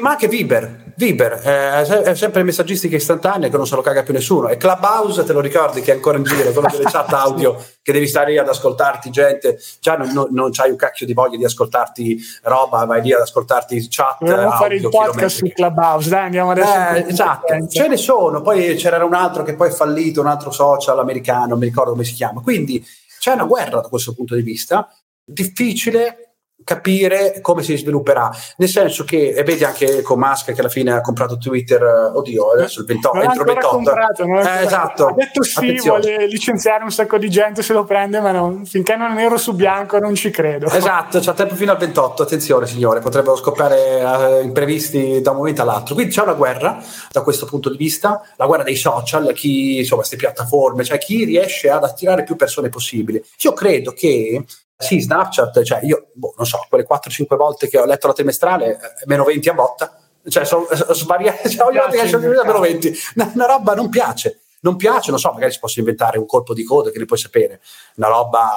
[0.00, 4.12] ma anche Viber, Viber eh, è sempre messaggistica istantanea che non se lo caga più
[4.12, 4.48] nessuno.
[4.48, 7.92] E Clubhouse, te lo ricordi che è ancora in giro, quello delle chat audio che
[7.92, 9.60] devi stare lì ad ascoltarti gente.
[9.78, 13.20] Già non, non, non c'hai un cacchio di voglia di ascoltarti roba, vai lì ad
[13.20, 14.16] ascoltarti chat.
[14.18, 16.74] Dobbiamo fare il podcast su Clubhouse, dai, andiamo adesso.
[16.96, 18.42] Eh, esatto, ce ne sono.
[18.42, 21.92] Poi c'era un altro che poi è fallito, un altro social americano, non mi ricordo
[21.92, 22.40] come si chiama.
[22.40, 22.84] Quindi
[23.20, 24.88] c'è una guerra da questo punto di vista
[25.24, 26.23] difficile
[26.64, 28.30] capire come si svilupperà.
[28.56, 31.82] Nel senso che, e vedi anche con Musk che alla fine ha comprato Twitter,
[32.14, 33.74] oddio, adesso il 28, non entro il 28.
[33.74, 35.06] Comprato, non eh, esatto.
[35.06, 36.00] Ha detto sì, Attenzione.
[36.00, 39.36] vuole licenziare un sacco di gente se lo prende, ma non, finché non è nero
[39.36, 40.66] su bianco non ci credo.
[40.66, 45.62] Esatto, c'è tempo fino al 28, attenzione signore, potrebbero scoppiare uh, imprevisti da un momento
[45.62, 45.94] all'altro.
[45.94, 50.00] Quindi c'è una guerra da questo punto di vista, la guerra dei social, chi, insomma,
[50.00, 53.24] queste piattaforme, cioè chi riesce ad attirare più persone possibile.
[53.42, 54.44] Io credo che
[54.84, 58.72] sì, Snapchat, cioè io, boh, non so, quelle 4-5 volte che ho letto la trimestrale,
[58.72, 62.98] eh, meno 20 a botta, cioè sono svariate, cioè, ogni volta che esce meno 20,
[63.16, 66.54] una, una roba non piace non piace, non so, magari si possono inventare un colpo
[66.54, 67.60] di coda che ne puoi sapere,
[67.96, 68.50] una roba,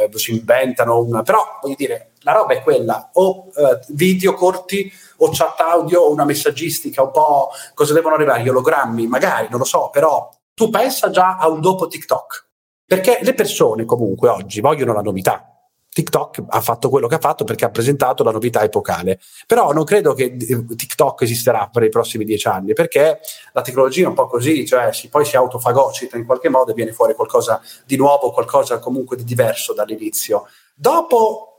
[0.00, 4.92] eh, si inventano, una, però voglio dire, la roba è quella, o eh, video corti,
[5.18, 9.60] o chat audio, o una messaggistica, un po' cosa devono arrivare, gli ologrammi, magari, non
[9.60, 12.46] lo so, però tu pensa già a un dopo TikTok,
[12.84, 15.55] perché le persone comunque oggi vogliono la novità,
[15.96, 19.18] TikTok ha fatto quello che ha fatto perché ha presentato la novità epocale.
[19.46, 23.20] Però non credo che eh, TikTok esisterà per i prossimi dieci anni, perché
[23.54, 26.74] la tecnologia è un po' così, cioè si, poi si autofagocita in qualche modo e
[26.74, 30.46] viene fuori qualcosa di nuovo, qualcosa comunque di diverso dall'inizio.
[30.74, 31.55] Dopo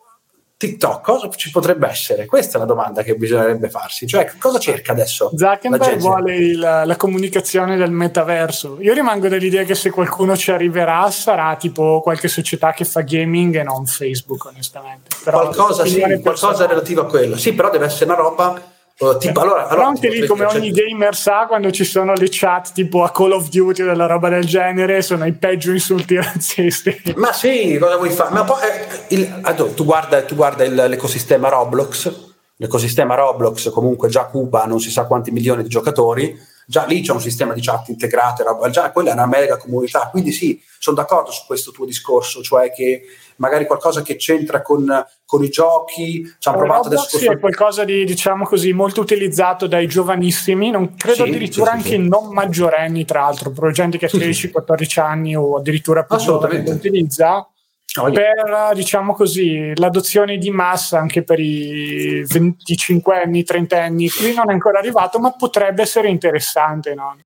[0.57, 2.25] TikTok, cosa ci potrebbe essere?
[2.25, 4.07] Questa è la domanda che bisognerebbe farsi.
[4.07, 5.31] Cioè, cosa cerca adesso?
[5.35, 8.77] Zuckerberg vuole il, la comunicazione del metaverso.
[8.81, 13.55] Io rimango dell'idea che se qualcuno ci arriverà sarà tipo qualche società che fa gaming
[13.57, 15.15] e non Facebook, onestamente.
[15.23, 17.37] Però qualcosa, sì, qualcosa relativo a quello.
[17.37, 18.75] Sì, però deve essere una roba
[19.19, 23.03] tipo, allora, allora, anche lì come ogni gamer sa quando ci sono le chat tipo
[23.03, 27.31] a Call of Duty o della roba del genere sono i peggio insulti razzisti ma
[27.31, 31.49] sì cosa vuoi fare ma poi eh, il, allora, tu guarda, tu guarda il, l'ecosistema
[31.49, 32.25] Roblox.
[32.59, 36.35] L'ecosistema Roblox comunque già Cuba non si sa quanti milioni di giocatori.
[36.65, 40.33] Già lì c'è un sistema di chat integrato, già quella è una mega comunità, quindi
[40.33, 43.03] sì, sono d'accordo su questo tuo discorso, cioè che
[43.37, 47.17] magari qualcosa che c'entra con, con i giochi, ci hanno provato adesso...
[47.17, 51.81] Sì, è qualcosa di, diciamo così, molto utilizzato dai giovanissimi, non credo sì, addirittura sì,
[51.81, 56.17] sì, anche non maggiorenni, tra l'altro, per gente che ha 13-14 anni o addirittura più
[56.17, 57.47] giovane utilizza
[57.95, 64.35] Oh, per diciamo così l'adozione di massa anche per i 25 anni, 30 anni qui
[64.35, 67.17] non è ancora arrivato ma potrebbe essere interessante no?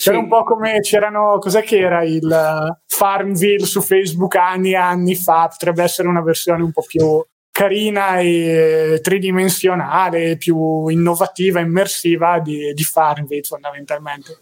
[0.00, 0.22] C'era sì.
[0.22, 5.48] un po' come c'erano cos'è che era il Farmville su Facebook anni e anni fa
[5.48, 12.82] potrebbe essere una versione un po' più carina e tridimensionale più innovativa immersiva di, di
[12.82, 14.38] Farmville fondamentalmente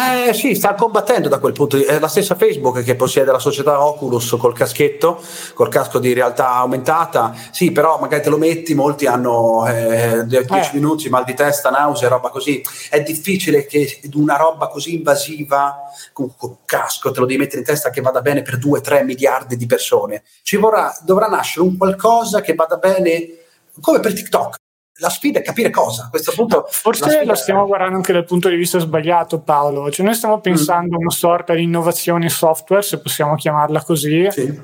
[0.00, 1.96] eh sì, sta combattendo da quel punto di vista.
[1.96, 5.20] È la stessa Facebook che possiede la società Oculus col caschetto,
[5.54, 7.34] col casco di realtà aumentata.
[7.50, 10.70] Sì, però magari te lo metti, molti hanno eh, 10 eh.
[10.74, 12.62] minuti, mal di testa, nausea, roba così.
[12.88, 15.76] È difficile che una roba così invasiva,
[16.12, 19.56] con, con casco, te lo devi mettere in testa che vada bene per 2-3 miliardi
[19.56, 20.22] di persone.
[20.42, 23.28] Ci vorrà, dovrà nascere un qualcosa che vada bene
[23.80, 24.58] come per TikTok
[25.00, 26.04] la sfida è capire cosa.
[26.04, 26.66] A questo punto.
[26.68, 27.66] Forse lo stiamo è...
[27.66, 29.90] guardando anche dal punto di vista sbagliato, Paolo.
[29.90, 30.40] Cioè, noi stiamo mm.
[30.40, 31.02] pensando a mm.
[31.02, 34.60] una sorta di innovazione software, se possiamo chiamarla così, sì.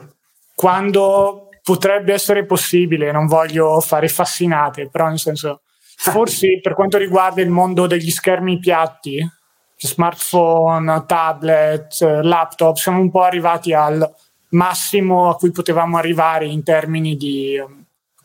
[0.55, 3.11] quando potrebbe essere possibile.
[3.11, 5.63] Non voglio fare fascinate, però nel senso,
[5.97, 9.27] forse per quanto riguarda il mondo degli schermi piatti,
[9.77, 14.15] smartphone, tablet, laptop, siamo un po' arrivati al
[14.51, 17.61] massimo a cui potevamo arrivare in termini di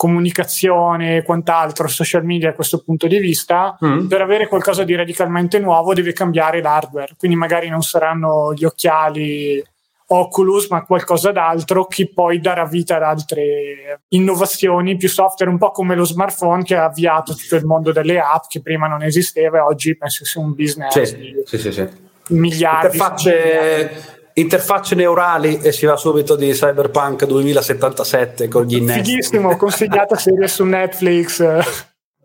[0.02, 4.08] comunicazione e quant'altro, social media a questo punto di vista, mm.
[4.08, 7.14] per avere qualcosa di radicalmente nuovo deve cambiare l'hardware.
[7.16, 9.64] Quindi magari non saranno gli occhiali
[10.08, 15.70] Oculus, ma qualcosa d'altro che poi darà vita ad altre innovazioni più software, un po'
[15.70, 19.60] come lo smartphone che ha avviato tutto il mondo delle app che prima non esisteva
[19.60, 21.88] e oggi penso sia un business sì, di sì, sì, sì.
[22.30, 22.98] miliardi.
[22.98, 29.04] Interfacce interfacce neurali e si va subito di Cyberpunk 2077 con gli innesti.
[29.04, 31.40] Fighissimo, consigliata serie su Netflix.
[31.40, 31.64] Eh,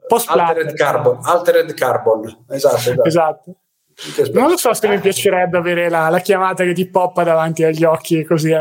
[0.07, 2.77] post Altered Carbon, Altered Carbon, esatto.
[2.77, 3.05] esatto.
[3.05, 3.57] esatto.
[4.33, 7.85] Non lo so se mi piacerebbe avere la, la, chiamata che ti poppa davanti agli
[7.85, 8.53] occhi così.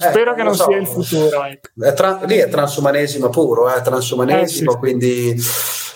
[0.00, 0.06] Eh.
[0.06, 0.64] Eh, Spero che non so.
[0.64, 1.44] sia il futuro.
[1.44, 1.68] Ecco.
[1.84, 4.78] È tra, lì è transumanesimo puro, è eh, transumanesimo, eh, sì.
[4.78, 5.36] quindi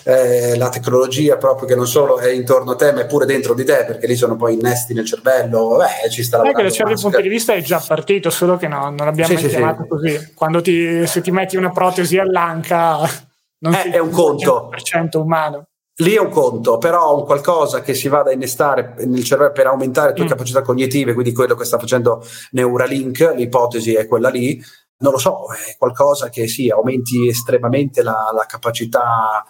[0.03, 3.55] eh, la tecnologia proprio che non solo è intorno a te, ma è pure dentro
[3.55, 5.77] di te, perché lì sono poi innesti nel cervello.
[5.77, 6.61] Beh, ci sta lavorando.
[6.61, 9.33] Da un certo punto di vista è già partito, solo che no, non l'abbiamo sì,
[9.33, 9.87] mai sì, chiamato sì.
[9.87, 10.33] così.
[10.35, 12.99] Quando ti, se ti metti una protesi all'anca,
[13.59, 14.69] non eh, è un conto.
[14.71, 15.65] 100% umano.
[15.99, 19.67] Lì è un conto, però un qualcosa che si vada a innestare nel cervello per
[19.67, 20.29] aumentare le tue mm.
[20.29, 22.21] capacità cognitive, quindi quello che sta facendo
[22.51, 24.61] Neuralink, l'ipotesi è quella lì,
[24.97, 29.45] non lo so, è qualcosa che sì, aumenti estremamente la, la capacità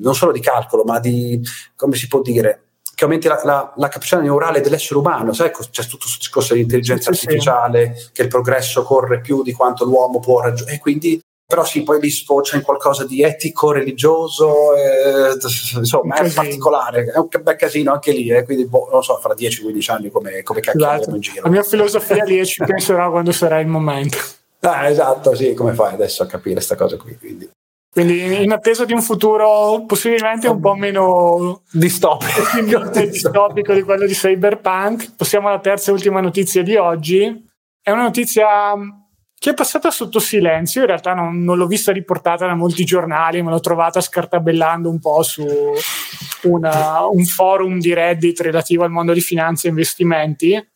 [0.00, 1.38] non solo di calcolo, ma di,
[1.76, 5.82] come si può dire, che aumenti la, la, la, capacità neurale dell'essere umano, sai, c'è
[5.82, 8.08] tutto questo discorso di intelligenza sì, artificiale, sì.
[8.12, 11.20] che il progresso corre più di quanto l'uomo può raggiungere, e quindi
[11.50, 15.36] però sì, poi lì sfocia in qualcosa di etico, religioso, eh,
[15.78, 19.34] insomma è particolare, è un bel casino anche lì, eh, quindi boh, non so, fra
[19.34, 21.10] 10-15 anni come, come esatto.
[21.10, 21.42] in giro.
[21.42, 24.16] La mia filosofia lì ci penserò quando sarà il momento.
[24.60, 27.18] Ah, esatto, sì, come fai adesso a capire questa cosa qui?
[27.18, 27.50] Quindi.
[27.92, 34.12] Quindi in attesa di un futuro possibilmente un po' meno distopico, distopico di quello di
[34.12, 37.48] Cyberpunk, passiamo alla terza e ultima notizia di oggi.
[37.82, 38.46] È una notizia
[39.40, 43.40] che è passata sotto silenzio, in realtà non, non, l'ho vista riportata da molti giornali,
[43.40, 45.46] me l'ho trovata scartabellando un po' su
[46.42, 50.68] una, un forum di Reddit relativo al mondo di finanza e investimenti.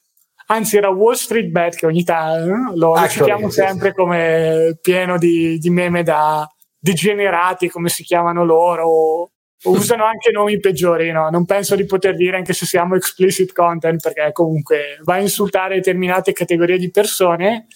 [0.47, 3.95] Anzi, era Wall Street Bet che ogni tanto lo, ah, citiamo sempre sì.
[3.97, 9.31] come pieno di, di meme da degenerati, come si chiamano loro,
[9.65, 11.29] usano anche nomi peggiori, no?
[11.29, 15.75] non penso di poter dire anche se siamo explicit content perché comunque va a insultare
[15.75, 17.67] determinate categorie di persone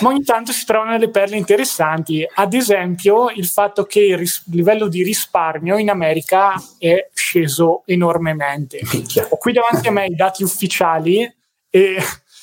[0.00, 2.26] ma ogni tanto si trovano delle perle interessanti.
[2.34, 8.80] Ad esempio, il fatto che il ris- livello di risparmio in America è sceso enormemente.
[9.28, 11.30] Ho qui davanti a me i dati ufficiali
[11.68, 11.96] e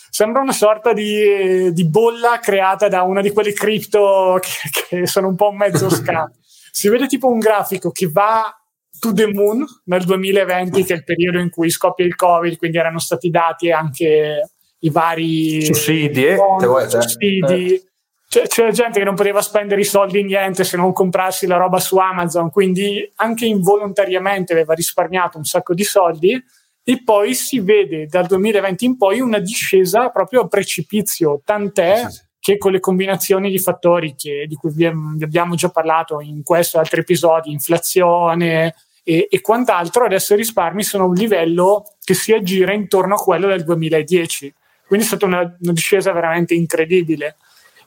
[0.10, 5.28] sembra una sorta di, di bolla creata da una di quelle cripto che, che sono
[5.28, 6.32] un po' un mezzo scam.
[6.72, 8.56] si vede tipo un grafico che va
[9.00, 12.78] to the moon nel 2020, che è il periodo in cui scoppia il Covid, quindi
[12.78, 14.52] erano stati dati anche
[14.84, 17.74] i vari sussidi, eh, bonus, sussidi.
[17.74, 17.84] Eh.
[18.28, 21.58] C'è, c'era gente che non poteva spendere i soldi in niente se non comprarsi la
[21.58, 26.44] roba su Amazon, quindi anche involontariamente aveva risparmiato un sacco di soldi
[26.84, 32.16] e poi si vede dal 2020 in poi una discesa proprio a precipizio, tant'è sì,
[32.16, 32.22] sì.
[32.40, 36.78] che con le combinazioni di fattori che, di cui vi, abbiamo già parlato in questo
[36.78, 38.74] e altri episodi, inflazione
[39.04, 43.22] e, e quant'altro, adesso i risparmi sono a un livello che si aggira intorno a
[43.22, 44.54] quello del 2010
[44.94, 47.38] quindi è stata una, una discesa veramente incredibile.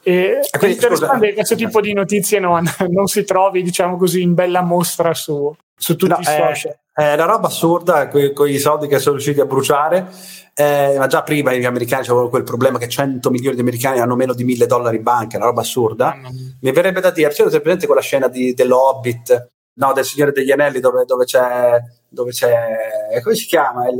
[0.03, 4.35] E è interessante che questo tipo di notizie non, non, si trovi, diciamo così, in
[4.35, 6.79] bella mostra su, su tutti no, i social.
[6.93, 10.09] È, è una roba assurda con i soldi che sono riusciti a bruciare.
[10.53, 14.17] Eh, ma già prima gli americani avevano quel problema che 100 milioni di americani hanno
[14.17, 16.17] meno di 1000 dollari in banca, è una roba assurda.
[16.61, 20.81] Mi verrebbe da dire, c'è presente quella scena di, dell'Hobbit no, del Signore degli Anelli
[20.81, 23.97] dove, dove, c'è, dove c'è, come si chiama il,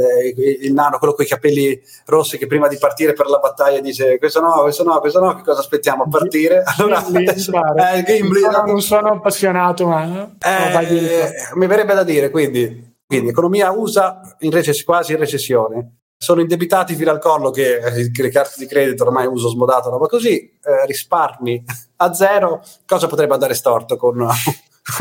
[0.63, 4.19] il, nano, quello con i capelli rossi che prima di partire per la battaglia dice
[4.19, 6.63] questo no, questo no, questo no, che cosa aspettiamo a partire?
[6.77, 12.31] Allora, adesso, eh, Gimli, non, sono, non sono appassionato, ma eh, mi verrebbe da dire,
[12.31, 16.01] quindi, quindi economia USA in recess- quasi in recessione.
[16.19, 20.07] Sono indebitati fino al collo che eh, le carte di credito ormai uso smodato, roba
[20.07, 21.63] così, eh, risparmi
[21.97, 24.27] a zero, cosa potrebbe andare storto con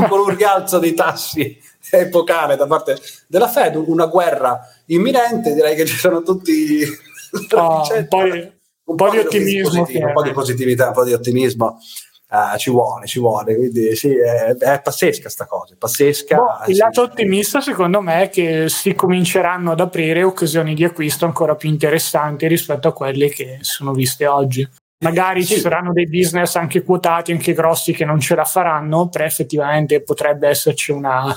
[0.07, 1.57] con un rialzo dei tassi
[1.91, 6.83] epocale da parte della Fed, una guerra imminente, direi che ci sono tutti...
[7.53, 8.51] Oh, un, po di,
[8.85, 9.85] un po' di ottimismo.
[9.87, 11.79] Un po' di positività, un po' di ottimismo.
[12.27, 16.35] Uh, ci vuole, ci vuole, quindi sì, è, è pazzesca sta cosa, è pazzesca.
[16.35, 21.25] Boh, il lato ottimista secondo me è che si cominceranno ad aprire occasioni di acquisto
[21.25, 24.67] ancora più interessanti rispetto a quelle che sono viste oggi.
[24.99, 25.55] Magari sì.
[25.55, 30.01] ci saranno dei business anche quotati, anche grossi, che non ce la faranno, però effettivamente
[30.01, 31.35] potrebbe esserci una...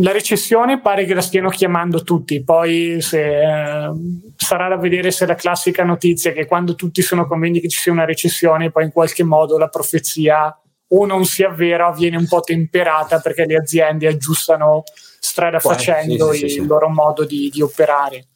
[0.00, 3.90] La recessione pare che la stiano chiamando tutti, poi se, eh,
[4.36, 7.78] sarà da vedere se è la classica notizia che quando tutti sono convinti che ci
[7.78, 10.52] sia una recessione, poi in qualche modo la profezia
[10.90, 14.82] o non si avvera o viene un po' temperata perché le aziende aggiustano
[15.20, 18.26] strada facendo sì, sì, il loro modo di, di operare.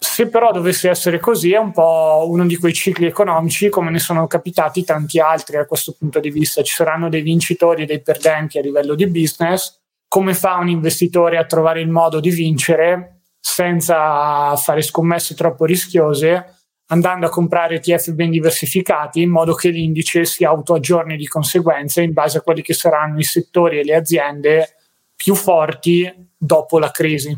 [0.00, 3.98] Se però dovesse essere così, è un po' uno di quei cicli economici come ne
[3.98, 6.62] sono capitati tanti altri a questo punto di vista.
[6.62, 9.80] Ci saranno dei vincitori e dei perdenti a livello di business.
[10.08, 16.58] Come fa un investitore a trovare il modo di vincere senza fare scommesse troppo rischiose?
[16.90, 22.12] andando a comprare ETF ben diversificati in modo che l'indice si autoaggiorni di conseguenza in
[22.12, 24.76] base a quelli che saranno i settori e le aziende
[25.14, 27.36] più forti dopo la crisi.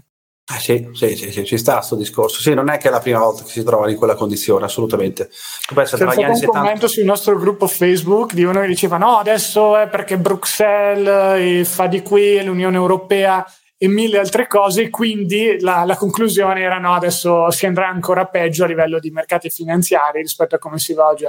[0.53, 2.40] Ah, sì, sì, sì, sì, ci sta questo discorso.
[2.40, 5.28] Sì, non è che è la prima volta che si trova in quella condizione, assolutamente.
[5.28, 6.46] C'è stato un 70...
[6.46, 11.86] commento sul nostro gruppo Facebook di uno che diceva no, adesso è perché Bruxelles fa
[11.86, 13.46] di qui l'Unione Europea
[13.78, 18.64] e mille altre cose, quindi la, la, conclusione era no, adesso si andrà ancora peggio
[18.64, 21.26] a livello di mercati finanziari rispetto a come si va oggi.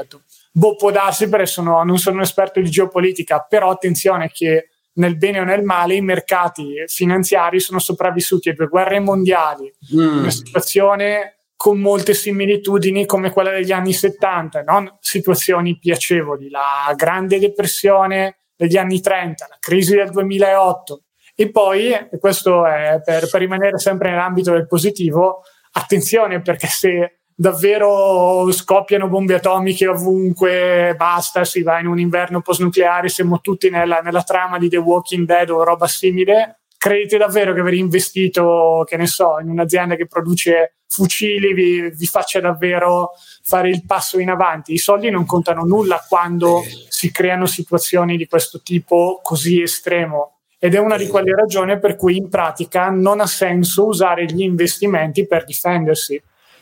[0.51, 5.17] Boh, può darsi perché sono, non sono un esperto di geopolitica, però attenzione che nel
[5.17, 10.19] bene o nel male, i mercati finanziari sono sopravvissuti a due guerre mondiali, mm.
[10.19, 17.37] una situazione con molte similitudini come quella degli anni 70, non situazioni piacevoli, la grande
[17.39, 21.03] depressione degli anni 30, la crisi del 2008
[21.35, 27.20] e poi, e questo è per, per rimanere sempre nell'ambito del positivo, attenzione perché se
[27.41, 33.99] davvero scoppiano bombe atomiche ovunque, basta, si va in un inverno post-nucleare, siamo tutti nella,
[34.01, 36.59] nella trama di The Walking Dead o roba simile.
[36.77, 42.05] Credete davvero che aver investito, che ne so, in un'azienda che produce fucili vi, vi
[42.05, 43.13] faccia davvero
[43.43, 44.73] fare il passo in avanti?
[44.73, 50.75] I soldi non contano nulla quando si creano situazioni di questo tipo così estremo ed
[50.75, 55.25] è una di quelle ragioni per cui in pratica non ha senso usare gli investimenti
[55.25, 56.21] per difendersi.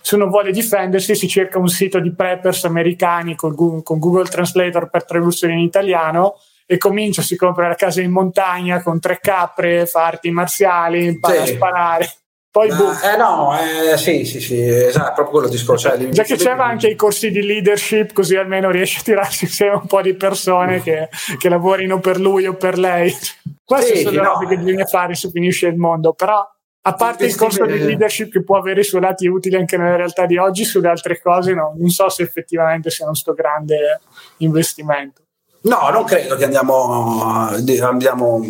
[0.10, 4.28] Se uno vuole difendersi si cerca un sito di preppers americani con Google, con Google
[4.28, 9.20] Translator per traduzione in italiano e comincia, si compra la casa in montagna con tre
[9.22, 11.52] capre, fa arti marziali, impara sì.
[11.52, 12.14] a sparare.
[12.50, 12.92] Poi boh.
[13.04, 15.90] Eh no, eh, sì, sì, sì, esatto, proprio quello discorso.
[15.90, 19.76] Cioè, Già che c'era anche i corsi di leadership, così almeno riesce a tirarsi insieme
[19.76, 23.16] un po' di persone che, che lavorino per lui o per lei.
[23.64, 24.40] Queste sì, sono le no.
[24.40, 26.44] che bisogna fare se finisce il mondo, però
[26.82, 29.98] a parte il corso di leadership che può avere i suoi lati utili anche nella
[29.98, 34.00] realtà di oggi, sulle altre cose no, non so se effettivamente sia uno sto grande
[34.38, 35.24] investimento.
[35.62, 37.34] No, non credo che andiamo,
[37.82, 38.42] andiamo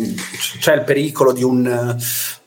[0.60, 1.96] c'è il pericolo di un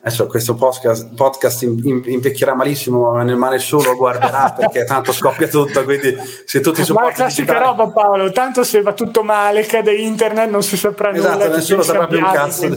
[0.05, 6.13] adesso questo podcast, podcast invecchierà malissimo ma nessuno lo guarderà perché tanto scoppia tutto quindi
[6.43, 7.77] se tutti i supporti ma è classica digitali...
[7.77, 11.81] roba Paolo tanto se va tutto male cade internet non si saprà esatto, nulla nessuno
[11.83, 12.67] saprà più un cazzo.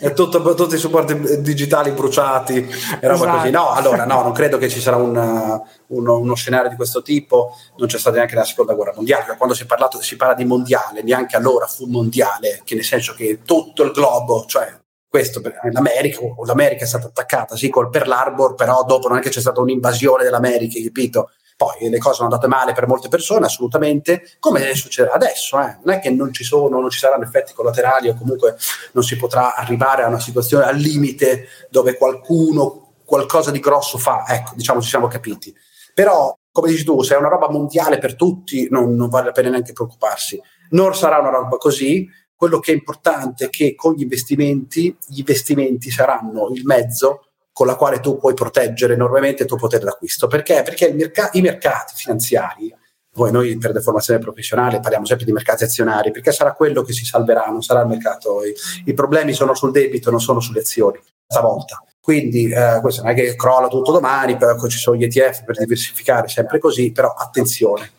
[0.00, 3.36] è tutto, tutti i supporti digitali bruciati e roba esatto.
[3.38, 7.02] così no allora no non credo che ci sarà un, uno, uno, scenario di questo
[7.02, 10.44] tipo non c'è stata neanche la seconda guerra mondiale quando si, parlato, si parla di
[10.44, 14.79] mondiale neanche allora fu mondiale che nel senso che tutto il globo cioè
[15.10, 15.42] questo
[15.72, 19.40] l'America, l'America è stata attaccata sì col Pearl Harbor però dopo non è che c'è
[19.40, 21.32] stata un'invasione dell'America capito?
[21.56, 25.78] Poi le cose sono andate male per molte persone assolutamente come succederà adesso eh.
[25.82, 28.56] non è che non ci sono non ci saranno effetti collaterali o comunque
[28.92, 34.22] non si potrà arrivare a una situazione al limite dove qualcuno qualcosa di grosso fa
[34.28, 35.52] ecco diciamo ci siamo capiti.
[35.92, 39.32] Però come dici tu se è una roba mondiale per tutti non, non vale la
[39.32, 40.40] pena neanche preoccuparsi.
[40.70, 42.08] Non sarà una roba così
[42.40, 47.66] quello che è importante è che con gli investimenti, gli investimenti saranno il mezzo con
[47.66, 50.26] la quale tu puoi proteggere enormemente il tuo potere d'acquisto.
[50.26, 50.62] Perché?
[50.62, 52.74] Perché merc- i mercati finanziari,
[53.12, 57.04] poi noi per deformazione professionale parliamo sempre di mercati azionari, perché sarà quello che si
[57.04, 58.42] salverà, non sarà il mercato.
[58.42, 58.54] I,
[58.86, 61.84] i problemi sono sul debito, non sono sulle azioni, stavolta.
[62.00, 65.58] Quindi eh, questo non è che crolla tutto domani, però ci sono gli ETF per
[65.58, 67.90] diversificare sempre così, però attenzione,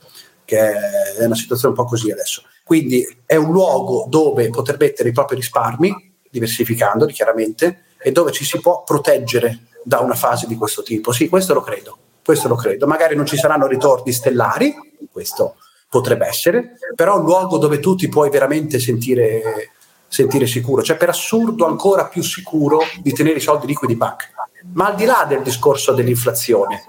[0.46, 2.42] che è una situazione un po' così adesso.
[2.64, 8.46] Quindi è un luogo dove poter mettere i propri risparmi, diversificandoli chiaramente, e dove ci
[8.46, 11.12] si può proteggere da una fase di questo tipo.
[11.12, 12.88] Sì, questo lo credo, questo lo credo.
[12.88, 14.74] Magari non ci saranno ritorni stellari,
[15.12, 15.56] questo
[15.90, 19.72] potrebbe essere, però è un luogo dove tu ti puoi veramente sentire,
[20.12, 24.26] sentire sicuro, cioè per assurdo ancora più sicuro di tenere i soldi liquidi in banca.
[24.74, 26.84] Ma al di là del discorso dell'inflazione,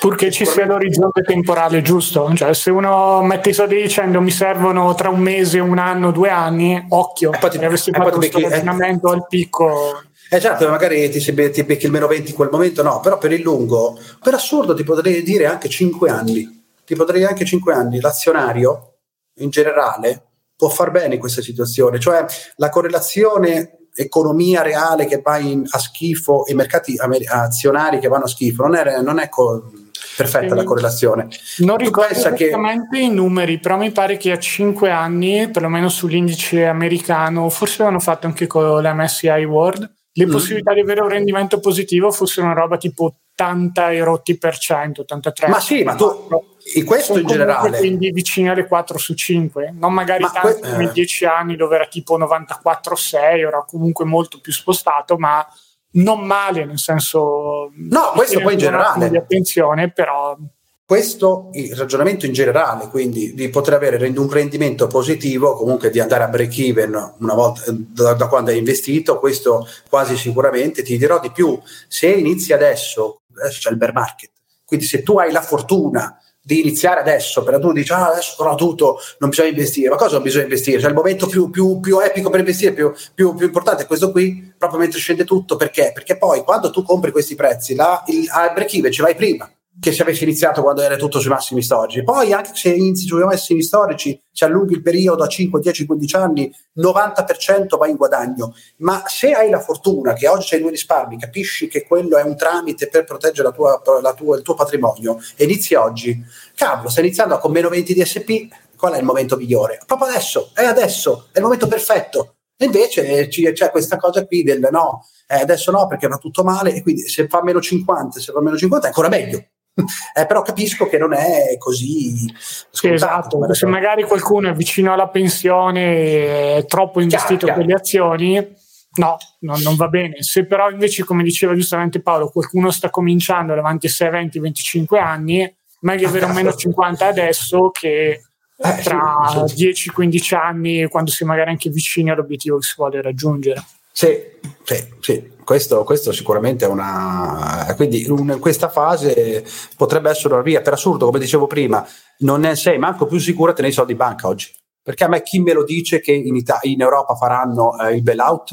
[0.00, 4.94] Purché ci sia l'orizzonte temporale giusto, cioè se uno mette i soldi dicendo mi servono
[4.94, 8.48] tra un mese, un anno, due anni, occhio, se avessi fatto questo eh.
[8.48, 10.02] ragionamento al picco
[10.40, 13.42] certo, magari ti, ti becchi il meno 20 in quel momento, no, però per il
[13.42, 18.00] lungo, per assurdo ti potrei dire anche 5 anni, ti potrei dire anche 5 anni,
[18.00, 18.94] l'azionario
[19.36, 20.31] in generale
[20.62, 25.78] può far bene in questa situazione, cioè la correlazione economia reale che va in, a
[25.80, 26.94] schifo e mercati
[27.26, 29.72] azionari che vanno a schifo non è, non è co-
[30.16, 31.26] perfetta la correlazione.
[31.58, 33.02] Non tu ricordo esattamente che...
[33.02, 38.28] i numeri, però mi pare che a 5 anni, perlomeno sull'indice americano, forse l'hanno fatto
[38.28, 40.30] anche con l'MSCI World, le mm.
[40.30, 45.00] possibilità di avere un rendimento positivo fossero una roba tipo 80 e rotti per cento,
[45.00, 45.48] 83.
[45.48, 46.28] Ma sì, ma tu
[46.74, 47.78] e questo in generale.
[47.78, 51.74] Quindi vicini alle 4 su 5, non magari ma tanto que- come 10 anni dove
[51.74, 55.46] era tipo 94-6, era comunque molto più spostato, ma
[55.92, 57.70] non male, nel senso...
[57.74, 59.10] No, questo poi in generale.
[59.10, 60.36] Di attenzione, però...
[60.84, 66.24] Questo il ragionamento in generale, quindi di poter avere un rendimento positivo, comunque di andare
[66.24, 71.18] a break even una volta da, da quando hai investito, questo quasi sicuramente ti dirò
[71.18, 71.58] di più.
[71.88, 74.32] Se inizi adesso, adesso c'è il bear market,
[74.66, 78.54] quindi se tu hai la fortuna di iniziare adesso, per tu dici ah, adesso però
[78.56, 80.80] tutto, non bisogna investire, ma cosa non bisogna investire?
[80.80, 84.52] Cioè il momento più, più, più epico per investire, più, più, importante è questo qui,
[84.58, 85.92] proprio mentre scende tutto, perché?
[85.94, 89.48] Perché poi quando tu compri questi prezzi, là, il, al break even ci vai prima,
[89.80, 92.02] che se avessi iniziato quando era tutto sui massimi storici.
[92.02, 96.16] Poi anche se inizi sui massimi storici, si allunghi il periodo a 5, 10, 15
[96.16, 98.54] anni, 90% va in guadagno.
[98.78, 102.36] Ma se hai la fortuna che oggi hai due risparmi, capisci che quello è un
[102.36, 106.22] tramite per proteggere la tua, la tua, il tuo patrimonio e inizi oggi,
[106.54, 108.30] cavolo, stai iniziando con meno 20 di SP,
[108.76, 109.80] qual è il momento migliore?
[109.86, 112.34] Proprio adesso, è adesso, è il momento perfetto.
[112.56, 116.74] E invece c'è questa cosa qui del no, eh, adesso no perché va tutto male
[116.74, 119.44] e quindi se fa meno 50, se fa meno 50 è ancora meglio
[120.14, 122.32] eh, però capisco che non è così
[122.70, 127.76] sì, esatto se magari qualcuno è vicino alla pensione è troppo investito chiaro, chiaro.
[127.78, 128.54] azioni
[128.94, 133.54] no, no, non va bene se però invece come diceva giustamente Paolo qualcuno sta cominciando
[133.54, 138.20] davanti ai 6, 20, 25 anni meglio avere un meno 50 adesso che
[138.64, 139.90] eh, tra sì, sì.
[139.96, 143.62] 10-15 anni quando si è magari anche vicini all'obiettivo che si vuole raggiungere
[143.92, 144.18] sì,
[144.64, 145.30] sì, sì.
[145.44, 147.72] Questo, questo, sicuramente è una.
[147.76, 149.44] Quindi in questa fase
[149.76, 150.62] potrebbe essere una via.
[150.62, 151.86] Per assurdo, come dicevo prima,
[152.18, 154.50] non ne sei manco più sicuro a tenere i soldi in banca oggi.
[154.82, 158.02] Perché a me chi me lo dice che in, Ita- in Europa faranno eh, il
[158.02, 158.50] bailout?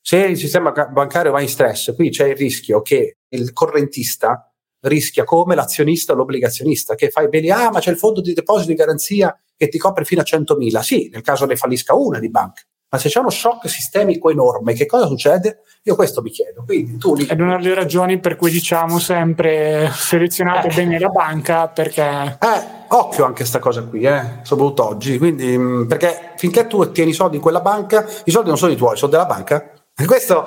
[0.00, 5.24] Se il sistema bancario va in stress, qui c'è il rischio che il correntista rischia
[5.24, 8.74] come l'azionista o l'obbligazionista che fai bene, ah ma c'è il fondo di deposito di
[8.74, 10.80] garanzia che ti copre fino a 100.000.
[10.80, 12.62] Sì, nel caso ne fallisca una di banca
[12.92, 15.62] ma se c'è uno shock sistemico enorme, che cosa succede?
[15.84, 16.62] Io questo mi chiedo.
[16.66, 20.74] Quindi tu È una delle ragioni per cui diciamo sempre selezionate eh.
[20.74, 22.02] bene la banca perché...
[22.38, 25.16] Eh, occhio anche a questa cosa qui, eh, soprattutto oggi.
[25.16, 28.72] Quindi, mm, perché finché tu tieni i soldi in quella banca, i soldi non sono
[28.72, 29.72] i tuoi, sono della banca.
[29.96, 30.46] E questo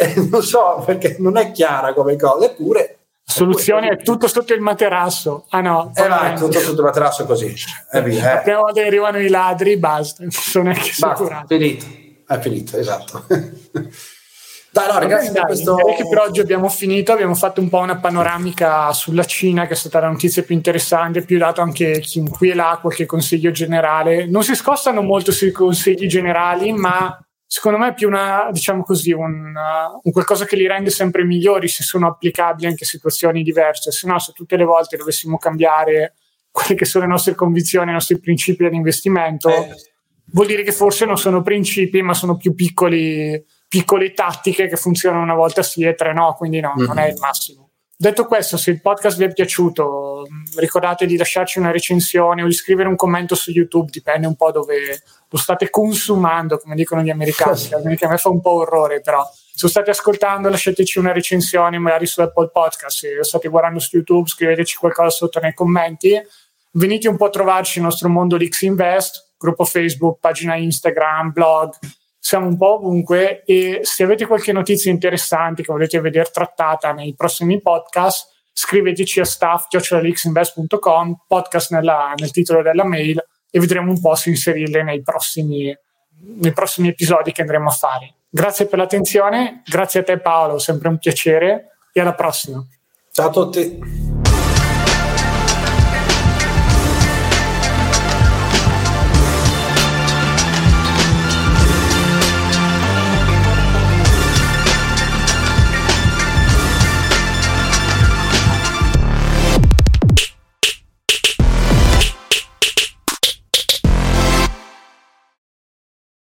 [0.00, 2.93] eh, non so perché non è chiara come cosa, eppure
[3.24, 5.46] soluzione è tutto sotto il materasso.
[5.50, 7.54] Ah no, eh vai, tutto sotto il materasso così.
[7.90, 8.54] È via, eh.
[8.54, 11.86] Volta che arrivano i ladri, basta, sono neanche basta, finito,
[12.26, 13.24] è finito, esatto.
[14.74, 15.76] Dai, no, ragazzi, dai, questo...
[15.76, 17.12] direi che per oggi abbiamo finito.
[17.12, 21.22] Abbiamo fatto un po' una panoramica sulla Cina, che è stata la notizia più interessante.
[21.22, 24.26] Più dato anche qui e là qualche consiglio generale.
[24.26, 27.23] Non si scostano molto sui consigli generali, ma
[27.54, 29.54] secondo me è più una, diciamo così, un,
[30.02, 33.92] un, qualcosa che li rende sempre migliori se sono applicabili anche a situazioni diverse.
[33.92, 36.14] Se no, se tutte le volte dovessimo cambiare
[36.50, 39.72] quelle che sono le nostre convinzioni, i nostri principi di investimento, eh.
[40.32, 45.22] vuol dire che forse non sono principi, ma sono più piccoli, piccole tattiche che funzionano
[45.22, 46.86] una volta sì e tre no, quindi no, mm-hmm.
[46.88, 47.63] non è il massimo.
[47.96, 50.26] Detto questo, se il podcast vi è piaciuto,
[50.56, 54.50] ricordate di lasciarci una recensione o di scrivere un commento su YouTube, dipende un po'
[54.50, 57.60] dove lo state consumando, come dicono gli americani,
[57.96, 59.24] che a me fa un po' orrore, però
[59.56, 63.78] se lo state ascoltando lasciateci una recensione magari su Apple Podcast, se lo state guardando
[63.78, 66.20] su YouTube scriveteci qualcosa sotto nei commenti,
[66.72, 71.72] venite un po' a trovarci nel nostro mondo l'X Invest, gruppo Facebook, pagina Instagram, blog,
[72.24, 77.14] siamo un po' ovunque e se avete qualche notizia interessante che volete vedere trattata nei
[77.14, 84.14] prossimi podcast, scriveteci a staff.xinvest.com, podcast nella, nel titolo della mail e vedremo un po'
[84.14, 85.76] se inserirle nei prossimi,
[86.40, 88.14] nei prossimi episodi che andremo a fare.
[88.30, 92.66] Grazie per l'attenzione, grazie a te Paolo, sempre un piacere e alla prossima.
[93.12, 94.13] Ciao a tutti.